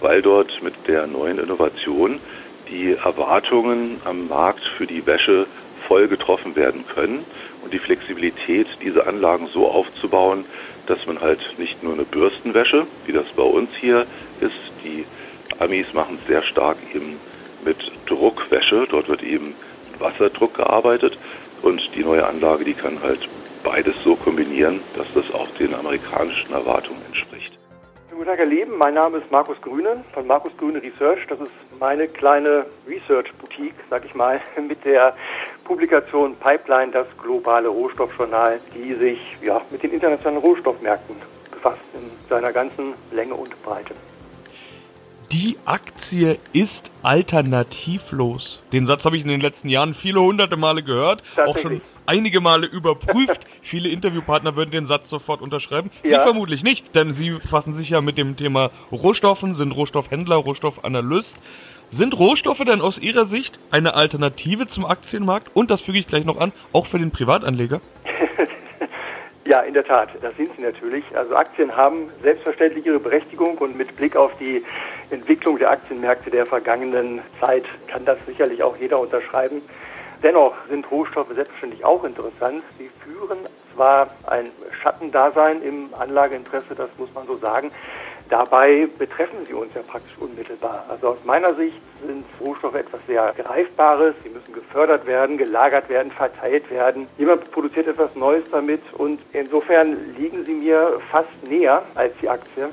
weil 0.00 0.22
dort 0.22 0.62
mit 0.62 0.74
der 0.86 1.06
neuen 1.06 1.38
Innovation 1.38 2.20
die 2.68 2.92
Erwartungen 2.92 4.00
am 4.04 4.28
Markt 4.28 4.64
für 4.64 4.86
die 4.86 5.04
Wäsche 5.06 5.46
voll 5.88 6.06
getroffen 6.06 6.54
werden 6.54 6.84
können 6.86 7.24
und 7.64 7.72
die 7.72 7.78
Flexibilität, 7.78 8.68
diese 8.82 9.06
Anlagen 9.06 9.48
so 9.52 9.68
aufzubauen, 9.68 10.44
dass 10.88 11.06
man 11.06 11.20
halt 11.20 11.40
nicht 11.58 11.82
nur 11.82 11.92
eine 11.92 12.04
Bürstenwäsche, 12.04 12.86
wie 13.06 13.12
das 13.12 13.26
bei 13.36 13.42
uns 13.42 13.70
hier 13.78 14.06
ist, 14.40 14.54
die 14.84 15.04
Amis 15.58 15.92
machen 15.92 16.18
es 16.20 16.26
sehr 16.26 16.42
stark 16.42 16.76
eben 16.94 17.16
mit 17.64 17.76
Druckwäsche. 18.06 18.86
Dort 18.90 19.08
wird 19.08 19.22
eben 19.22 19.54
mit 19.90 20.00
Wasserdruck 20.00 20.54
gearbeitet 20.54 21.18
und 21.62 21.94
die 21.94 22.04
neue 22.04 22.26
Anlage, 22.26 22.64
die 22.64 22.74
kann 22.74 23.02
halt 23.02 23.28
beides 23.62 23.94
so 24.04 24.16
kombinieren, 24.16 24.80
dass 24.94 25.06
das 25.14 25.32
auch 25.34 25.48
den 25.58 25.74
amerikanischen 25.74 26.52
Erwartungen 26.52 27.02
entspricht. 27.06 27.57
Guten 28.18 28.30
Tag, 28.30 28.38
Herr 28.40 28.46
Leben. 28.46 28.76
Mein 28.76 28.94
Name 28.94 29.18
ist 29.18 29.30
Markus 29.30 29.56
Grüne 29.62 30.02
von 30.12 30.26
Markus 30.26 30.50
Grüne 30.56 30.82
Research. 30.82 31.24
Das 31.28 31.38
ist 31.38 31.52
meine 31.78 32.08
kleine 32.08 32.66
Research-Boutique, 32.88 33.76
sag 33.88 34.04
ich 34.04 34.12
mal, 34.16 34.40
mit 34.68 34.84
der 34.84 35.14
Publikation 35.62 36.34
Pipeline, 36.34 36.90
das 36.90 37.06
globale 37.22 37.68
Rohstoffjournal, 37.68 38.58
die 38.74 38.94
sich 38.94 39.20
ja, 39.40 39.60
mit 39.70 39.84
den 39.84 39.92
internationalen 39.92 40.40
Rohstoffmärkten 40.40 41.14
befasst 41.52 41.78
in 41.94 42.10
seiner 42.28 42.52
ganzen 42.52 42.94
Länge 43.12 43.34
und 43.34 43.50
Breite. 43.62 43.94
Die 45.30 45.56
Aktie 45.64 46.38
ist 46.52 46.90
alternativlos. 47.04 48.64
Den 48.72 48.86
Satz 48.86 49.04
habe 49.04 49.16
ich 49.16 49.22
in 49.22 49.28
den 49.28 49.40
letzten 49.40 49.68
Jahren 49.68 49.94
viele 49.94 50.20
hunderte 50.20 50.56
Male 50.56 50.82
gehört, 50.82 51.22
auch 51.46 51.56
schon 51.56 51.82
einige 52.08 52.40
Male 52.40 52.66
überprüft. 52.66 53.46
Viele 53.62 53.88
Interviewpartner 53.88 54.56
würden 54.56 54.70
den 54.70 54.86
Satz 54.86 55.10
sofort 55.10 55.42
unterschreiben. 55.42 55.90
Sie 56.02 56.12
ja. 56.12 56.20
vermutlich 56.20 56.64
nicht, 56.64 56.94
denn 56.94 57.12
Sie 57.12 57.30
befassen 57.30 57.74
sich 57.74 57.90
ja 57.90 58.00
mit 58.00 58.18
dem 58.18 58.36
Thema 58.36 58.70
Rohstoffen, 58.90 59.54
sind 59.54 59.72
Rohstoffhändler, 59.76 60.36
Rohstoffanalyst. 60.36 61.38
Sind 61.90 62.18
Rohstoffe 62.18 62.64
denn 62.64 62.80
aus 62.80 62.98
Ihrer 62.98 63.24
Sicht 63.24 63.58
eine 63.70 63.94
Alternative 63.94 64.66
zum 64.66 64.84
Aktienmarkt? 64.84 65.50
Und 65.54 65.70
das 65.70 65.80
füge 65.80 65.98
ich 65.98 66.06
gleich 66.06 66.24
noch 66.24 66.38
an, 66.38 66.52
auch 66.72 66.86
für 66.86 66.98
den 66.98 67.10
Privatanleger? 67.10 67.80
Ja, 69.48 69.60
in 69.60 69.72
der 69.72 69.84
Tat, 69.84 70.10
das 70.20 70.36
sind 70.36 70.50
sie 70.54 70.60
natürlich. 70.60 71.02
Also 71.14 71.34
Aktien 71.34 71.74
haben 71.74 72.10
selbstverständlich 72.22 72.84
ihre 72.84 73.00
Berechtigung 73.00 73.56
und 73.56 73.78
mit 73.78 73.96
Blick 73.96 74.14
auf 74.14 74.30
die 74.36 74.62
Entwicklung 75.08 75.58
der 75.58 75.70
Aktienmärkte 75.70 76.28
der 76.28 76.44
vergangenen 76.44 77.22
Zeit 77.40 77.64
kann 77.86 78.04
das 78.04 78.18
sicherlich 78.26 78.62
auch 78.62 78.76
jeder 78.76 79.00
unterschreiben. 79.00 79.62
Dennoch 80.22 80.54
sind 80.68 80.90
Rohstoffe 80.90 81.32
selbstverständlich 81.32 81.84
auch 81.84 82.02
interessant. 82.02 82.62
Sie 82.76 82.90
führen 83.04 83.38
zwar 83.74 84.10
ein 84.26 84.50
Schattendasein 84.82 85.62
im 85.62 85.90
Anlageinteresse, 85.96 86.74
das 86.74 86.90
muss 86.98 87.12
man 87.14 87.26
so 87.26 87.36
sagen. 87.36 87.70
Dabei 88.28 88.88
betreffen 88.98 89.46
sie 89.46 89.54
uns 89.54 89.72
ja 89.74 89.80
praktisch 89.82 90.18
unmittelbar. 90.18 90.84
Also 90.88 91.08
aus 91.08 91.18
meiner 91.24 91.54
Sicht 91.54 91.80
sind 92.06 92.24
Rohstoffe 92.40 92.74
etwas 92.74 93.00
sehr 93.06 93.32
Greifbares. 93.38 94.14
Sie 94.22 94.28
müssen 94.28 94.52
gefördert 94.52 95.06
werden, 95.06 95.38
gelagert 95.38 95.88
werden, 95.88 96.12
verteilt 96.12 96.70
werden. 96.70 97.06
Jemand 97.16 97.50
produziert 97.52 97.86
etwas 97.86 98.14
Neues 98.16 98.44
damit 98.50 98.82
und 98.94 99.20
insofern 99.32 100.14
liegen 100.18 100.44
sie 100.44 100.54
mir 100.54 101.00
fast 101.10 101.28
näher 101.48 101.82
als 101.94 102.12
die 102.20 102.28
Aktie 102.28 102.68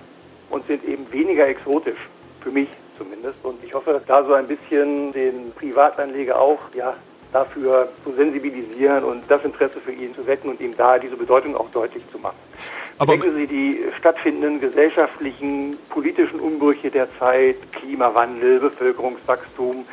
und 0.50 0.68
sind 0.68 0.84
eben 0.84 1.10
weniger 1.12 1.48
exotisch. 1.48 2.00
Für 2.42 2.52
mich 2.52 2.70
zumindest. 2.98 3.44
Und 3.46 3.64
ich 3.64 3.74
hoffe, 3.74 4.02
da 4.06 4.24
so 4.24 4.34
ein 4.34 4.48
bisschen 4.48 5.14
den 5.14 5.54
Privatanleger 5.54 6.40
auch 6.40 6.60
ja, 6.74 6.96
dafür 7.36 7.90
zu 8.06 8.14
sensibilisieren 8.14 9.04
und 9.04 9.24
das 9.28 9.44
Interesse 9.44 9.82
für 9.82 9.92
ihn 9.92 10.16
zu 10.16 10.26
wecken 10.26 10.50
und 10.50 10.62
ihm 10.62 10.76
da 10.78 10.98
diese 10.98 11.18
Bedeutung 11.18 11.58
auch 11.58 11.70
deutlich 11.72 12.04
zu 12.10 12.18
machen. 12.18 12.38
Aber 12.98 13.12
Denken 13.12 13.36
Sie 13.36 13.46
die 13.46 13.84
stattfindenden 13.98 14.62
gesellschaftlichen, 14.62 15.76
politischen 15.90 16.40
Umbrüche 16.40 16.90
der 16.90 17.10
Zeit, 17.20 17.58
Klimawandel, 17.74 18.62
Bevölkerungswachstum, 18.62 19.86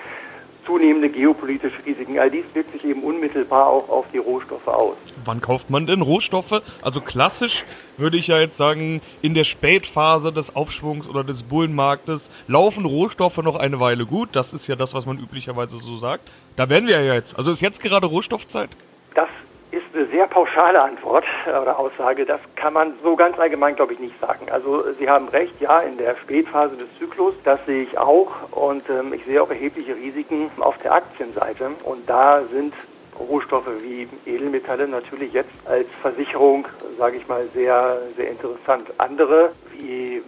zunehmende 0.66 1.08
geopolitische 1.08 1.84
Risiken, 1.84 2.18
all 2.18 2.30
dies 2.30 2.44
wirkt 2.54 2.72
sich 2.72 2.84
eben 2.84 3.02
unmittelbar 3.02 3.66
auch 3.66 3.88
auf 3.88 4.06
die 4.12 4.18
Rohstoffe 4.18 4.66
aus. 4.66 4.96
Wann 5.24 5.40
kauft 5.40 5.70
man 5.70 5.86
denn 5.86 6.02
Rohstoffe? 6.02 6.62
Also 6.82 7.00
klassisch 7.00 7.64
würde 7.96 8.16
ich 8.16 8.28
ja 8.28 8.38
jetzt 8.38 8.56
sagen, 8.56 9.00
in 9.20 9.34
der 9.34 9.44
Spätphase 9.44 10.32
des 10.32 10.54
Aufschwungs 10.56 11.08
oder 11.08 11.24
des 11.24 11.42
Bullenmarktes 11.42 12.30
laufen 12.48 12.84
Rohstoffe 12.84 13.38
noch 13.38 13.56
eine 13.56 13.80
Weile 13.80 14.06
gut. 14.06 14.30
Das 14.32 14.52
ist 14.52 14.66
ja 14.66 14.76
das, 14.76 14.94
was 14.94 15.06
man 15.06 15.18
üblicherweise 15.18 15.76
so 15.78 15.96
sagt. 15.96 16.28
Da 16.56 16.68
werden 16.68 16.88
wir 16.88 17.00
ja 17.00 17.14
jetzt. 17.14 17.36
Also 17.36 17.52
ist 17.52 17.62
jetzt 17.62 17.80
gerade 17.82 18.06
Rohstoffzeit? 18.06 18.70
Das 19.14 19.28
ist 19.72 19.84
eine 19.94 20.06
sehr 20.06 20.26
pauschale 20.26 20.80
Antwort 20.80 21.24
oder 21.46 21.78
Aussage. 21.78 22.26
Das 22.26 22.40
kann 22.56 22.74
man 22.74 22.92
so 23.02 23.16
ganz 23.16 23.38
allgemein, 23.38 23.74
glaube 23.74 23.94
ich, 23.94 23.98
nicht 23.98 24.18
sagen. 24.20 24.50
Also 24.50 24.84
Sie 24.98 25.08
haben 25.08 25.28
recht, 25.28 25.58
ja, 25.60 25.80
in 25.80 25.96
der 25.96 26.14
Spätphase 26.16 26.76
des 26.76 26.88
Zyklus, 26.98 27.34
das 27.42 27.58
sehe 27.66 27.82
ich 27.82 27.98
auch. 27.98 28.30
Und 28.50 28.88
ähm, 28.90 29.14
ich 29.14 29.24
sehe 29.24 29.42
auch 29.42 29.48
erhebliche 29.48 29.96
Risiken 29.96 30.50
auf 30.60 30.76
der 30.78 30.92
Aktienseite. 30.92 31.70
Und 31.84 32.08
da 32.08 32.42
sind 32.52 32.74
Rohstoffe 33.18 33.70
wie 33.82 34.08
Edelmetalle 34.26 34.86
natürlich 34.86 35.32
jetzt 35.32 35.50
als 35.64 35.86
Versicherung, 36.02 36.68
sage 36.98 37.16
ich 37.16 37.26
mal, 37.26 37.48
sehr, 37.54 37.98
sehr 38.16 38.30
interessant. 38.30 38.88
Andere 38.98 39.52
wie 39.72 40.22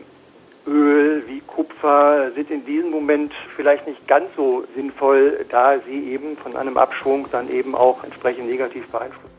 Öl, 0.67 1.23
wie 1.27 1.41
Kupfer 1.41 2.31
sind 2.35 2.51
in 2.51 2.65
diesem 2.65 2.91
Moment 2.91 3.35
vielleicht 3.55 3.87
nicht 3.87 4.09
ganz 4.09 4.31
so 4.35 4.65
sinnvoll, 4.75 5.45
da 5.51 5.79
sie 5.81 6.13
eben 6.13 6.39
von 6.39 6.57
einem 6.57 6.79
Abschwung 6.79 7.27
dann 7.31 7.51
eben 7.51 7.75
auch 7.75 8.03
entsprechend 8.03 8.49
negativ 8.49 8.89
beeinflusst. 8.89 9.34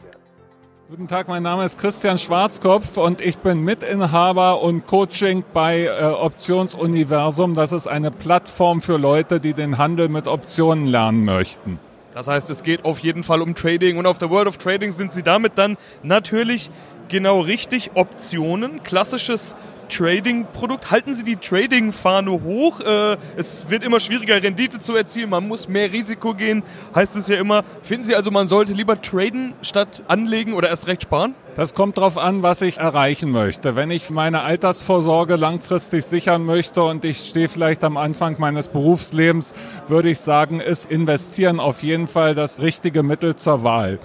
Guten 0.88 1.08
Tag, 1.08 1.28
mein 1.28 1.42
Name 1.42 1.66
ist 1.66 1.80
Christian 1.80 2.20
Schwarzkopf 2.20 2.98
und 2.98 3.20
ich 3.20 3.40
bin 3.40 3.62
Mitinhaber 3.62 4.62
und 4.62 4.86
Coaching 4.86 5.44
bei 5.52 5.86
äh, 5.86 6.04
Optionsuniversum. 6.04 7.56
Das 7.56 7.72
ist 7.72 7.88
eine 7.88 8.12
Plattform 8.12 8.82
für 8.82 8.98
Leute, 8.98 9.40
die 9.40 9.56
den 9.56 9.80
Handel 9.80 10.10
mit 10.10 10.28
Optionen 10.28 10.86
lernen 10.86 11.26
möchten. 11.26 11.80
Das 12.14 12.28
heißt, 12.28 12.52
es 12.52 12.62
geht 12.62 12.86
auf 12.86 13.00
jeden 13.00 13.24
Fall 13.24 13.42
um 13.42 13.56
Trading 13.56 13.98
und 13.98 14.06
auf 14.06 14.20
der 14.20 14.30
World 14.30 14.48
of 14.48 14.58
Trading 14.60 14.92
sind 14.92 15.12
Sie 15.12 15.24
damit 15.24 15.54
dann 15.56 15.76
natürlich 16.04 16.70
genau 17.08 17.40
richtig. 17.40 17.92
Optionen, 17.96 18.84
klassisches 18.84 19.56
Trading-Produkt. 19.88 20.92
Halten 20.92 21.14
Sie 21.14 21.24
die 21.24 21.36
Trading-Fahne 21.36 22.32
hoch. 22.32 22.80
Äh, 22.80 23.18
es 23.36 23.70
wird 23.70 23.84
immer 23.84 24.00
schwieriger, 24.00 24.42
Rendite 24.42 24.80
zu 24.80 24.96
erzielen. 24.96 25.30
Man 25.30 25.48
muss 25.48 25.68
mehr 25.68 25.92
Risiko 25.92 26.34
gehen, 26.34 26.64
heißt 26.94 27.16
es 27.16 27.28
ja 27.28 27.38
immer. 27.38 27.64
Finden 27.82 28.06
Sie 28.06 28.16
also, 28.16 28.32
man 28.32 28.48
sollte 28.48 28.74
lieber 28.74 29.02
traden 29.02 29.54
statt 29.62 30.04
anlegen 30.08 30.54
oder 30.54 30.70
erst 30.70 30.88
recht 30.88 31.04
sparen? 31.04 31.36
Das 31.56 31.74
kommt 31.74 31.98
darauf 31.98 32.18
an, 32.18 32.44
was 32.44 32.62
ich 32.62 32.80
erreichen 32.80 33.32
möchte. 33.32 33.78
Wenn 33.78 33.90
ich 33.90 34.10
meine 34.10 34.42
Altersvorsorge 34.42 35.38
langfristig 35.38 36.04
sichern 36.04 36.44
möchte 36.44 36.84
und 36.84 37.06
ich 37.06 37.20
stehe 37.20 37.48
vielleicht 37.48 37.86
am 37.86 37.96
Anfang 37.96 38.36
meines 38.40 38.68
Berufslebens, 38.68 39.54
würde 39.88 40.10
ich 40.10 40.20
sagen, 40.20 40.60
ist 40.60 40.92
investieren 40.92 41.62
auf 41.62 41.82
jeden 41.82 42.08
Fall 42.08 42.36
das 42.36 42.62
richtige 42.62 43.04
Mittel 43.04 43.38
zur 43.38 43.64
Wahl. 43.64 44.00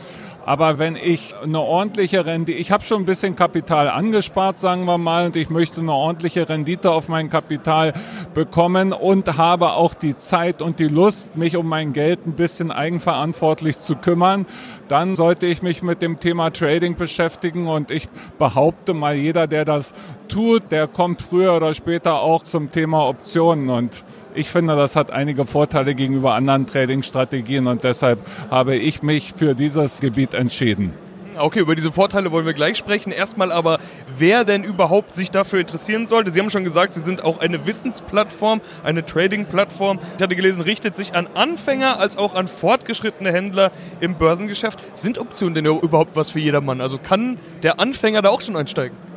Aber 0.51 0.81
wenn 0.81 0.97
ich 0.97 1.33
eine 1.41 1.61
ordentliche 1.61 2.27
Rendite, 2.27 2.59
ich 2.59 2.73
habe 2.73 2.83
schon 2.83 3.03
ein 3.03 3.05
bisschen 3.05 3.37
Kapital 3.37 3.89
angespart, 3.89 4.59
sagen 4.59 4.85
wir 4.85 4.99
mal, 4.99 5.27
und 5.27 5.37
ich 5.37 5.49
möchte 5.49 5.81
eine 5.81 5.93
ordentliche 5.93 6.49
Rendite 6.49 6.91
auf 6.91 7.09
mein 7.09 7.31
Kapital 7.31 7.93
bekommen 8.35 8.93
und 8.93 9.39
habe 9.39 9.75
auch 9.75 9.95
die 9.95 10.17
Zeit 10.17 10.61
und 10.61 10.81
die 10.81 10.89
Lust, 10.89 11.37
mich 11.37 11.57
um 11.57 11.69
mein 11.69 11.93
Geld 11.93 12.27
ein 12.27 12.33
bisschen 12.33 12.73
eigenverantwortlich 12.73 13.79
zu 13.79 13.95
kümmern, 13.95 14.45
dann 14.89 15.15
sollte 15.15 15.47
ich 15.47 15.63
mich 15.63 15.83
mit 15.83 16.03
dem 16.03 16.19
Thema 16.19 16.51
Trading 16.51 16.97
beschäftigen. 16.97 17.69
Und 17.69 17.93
ich 17.93 18.09
behaupte 18.37 18.93
mal, 18.93 19.15
jeder, 19.15 19.47
der 19.47 19.65
das 19.65 19.95
tut, 20.27 20.73
der 20.73 20.89
kommt 20.89 21.23
früher 21.23 21.55
oder 21.55 21.75
später 21.75 22.23
auch 22.23 22.43
zum 22.43 22.73
Thema 22.73 23.07
Optionen. 23.07 23.71
Und 23.71 24.03
ich 24.35 24.49
finde, 24.49 24.77
das 24.77 24.97
hat 24.97 25.11
einige 25.11 25.47
Vorteile 25.47 25.95
gegenüber 25.95 26.35
anderen 26.35 26.67
Trading-Strategien 26.67 27.67
und 27.67 27.85
deshalb 27.85 28.21
habe 28.51 28.77
ich 28.77 29.03
mich 29.03 29.33
für 29.37 29.55
dieses 29.55 30.01
Gebiet 30.01 30.35
entschieden. 30.35 30.93
Okay, 31.37 31.61
über 31.61 31.75
diese 31.75 31.91
Vorteile 31.91 32.33
wollen 32.33 32.45
wir 32.45 32.53
gleich 32.53 32.77
sprechen. 32.77 33.13
Erstmal 33.13 33.51
aber, 33.51 33.79
wer 34.19 34.45
denn 34.45 34.63
überhaupt 34.63 35.15
sich 35.15 35.31
dafür 35.31 35.61
interessieren 35.61 36.07
sollte. 36.07 36.31
Sie 36.33 36.41
haben 36.41 36.51
schon 36.51 36.65
gesagt, 36.65 36.93
Sie 36.93 37.01
sind 37.01 37.25
auch 37.25 37.39
eine 37.39 37.67
Wissensplattform, 37.67 38.61
eine 38.83 39.07
Trading-Plattform. 39.07 40.01
Ich 40.17 40.23
hatte 40.23 40.37
gelesen, 40.37 40.61
richtet 40.63 40.95
sich 40.95 41.15
an 41.15 41.29
Anfänger 41.35 41.99
als 41.99 42.19
auch 42.19 42.35
an 42.35 42.47
fortgeschrittene 42.47 43.33
Händler 43.33 43.73
im 44.01 44.17
Börsengeschäft. 44.17 44.81
Sind 44.99 45.19
Optionen 45.19 45.55
denn 45.55 45.65
überhaupt 45.65 46.15
was 46.15 46.31
für 46.31 46.41
jedermann? 46.41 46.81
Also 46.81 46.99
kann 46.99 47.39
der 47.63 47.81
Anfänger 47.81 48.23
da 48.23 48.29
auch 48.29 48.43
schon 48.43 48.57
einsteigen? 48.57 49.10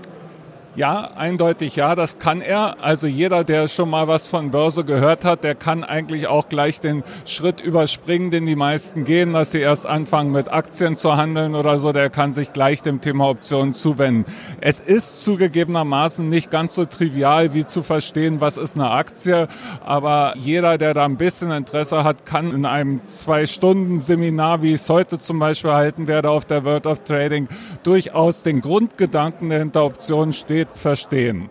Ja, 0.76 1.12
eindeutig 1.16 1.76
ja, 1.76 1.94
das 1.94 2.18
kann 2.18 2.42
er. 2.42 2.78
Also 2.82 3.06
jeder, 3.06 3.44
der 3.44 3.68
schon 3.68 3.92
mal 3.92 4.08
was 4.08 4.26
von 4.26 4.50
Börse 4.50 4.84
gehört 4.84 5.24
hat, 5.24 5.44
der 5.44 5.54
kann 5.54 5.84
eigentlich 5.84 6.26
auch 6.26 6.50
gleich 6.50 6.82
den 6.82 7.04
Schritt 7.28 7.62
überspringen, 7.62 8.32
den 8.32 8.48
die 8.48 8.56
meisten 8.56 9.04
gehen, 9.04 9.34
dass 9.34 9.52
sie 9.52 9.60
erst 9.60 9.86
anfangen 9.86 10.32
mit 10.32 10.52
Aktien 10.52 10.98
zu 10.98 11.16
handeln 11.16 11.54
oder 11.54 11.78
so, 11.78 11.92
der 11.92 12.10
kann 12.10 12.32
sich 12.32 12.54
gleich 12.54 12.82
dem 12.82 13.02
Thema 13.02 13.30
Optionen 13.30 13.74
zuwenden. 13.74 14.26
Es 14.62 14.80
ist 14.80 15.24
zugegebenermaßen 15.24 16.28
nicht 16.28 16.50
ganz 16.50 16.74
so 16.74 16.86
trivial, 16.86 17.54
wie 17.54 17.68
zu 17.68 17.84
verstehen, 17.84 18.42
was 18.42 18.58
ist 18.58 18.76
eine 18.76 18.90
Aktie, 18.90 19.50
aber 19.86 20.34
jeder, 20.38 20.80
der 20.80 20.96
da 20.96 21.06
ein 21.06 21.18
bisschen 21.18 21.52
Interesse 21.52 22.04
hat, 22.04 22.26
kann 22.26 22.52
in 22.52 22.66
einem 22.66 23.06
Zwei-Stunden-Seminar, 23.06 24.64
wie 24.64 24.70
ich 24.70 24.82
es 24.82 24.90
heute 24.90 25.20
zum 25.20 25.38
Beispiel 25.38 25.72
halten 25.72 26.08
werde 26.08 26.32
auf 26.32 26.46
der 26.46 26.66
World 26.66 26.88
of 26.88 27.04
Trading, 27.04 27.48
durchaus 27.84 28.42
den 28.42 28.62
Grundgedanken 28.62 29.50
der 29.50 29.60
hinter 29.60 29.86
Optionen 29.86 30.34
stehen 30.34 30.63
konkret 30.64 30.78
verstehen. 30.78 31.50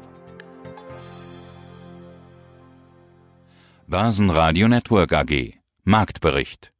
Börsenradio 3.86 4.68
Network 4.68 5.12
AG 5.12 5.54
Marktbericht 5.84 6.71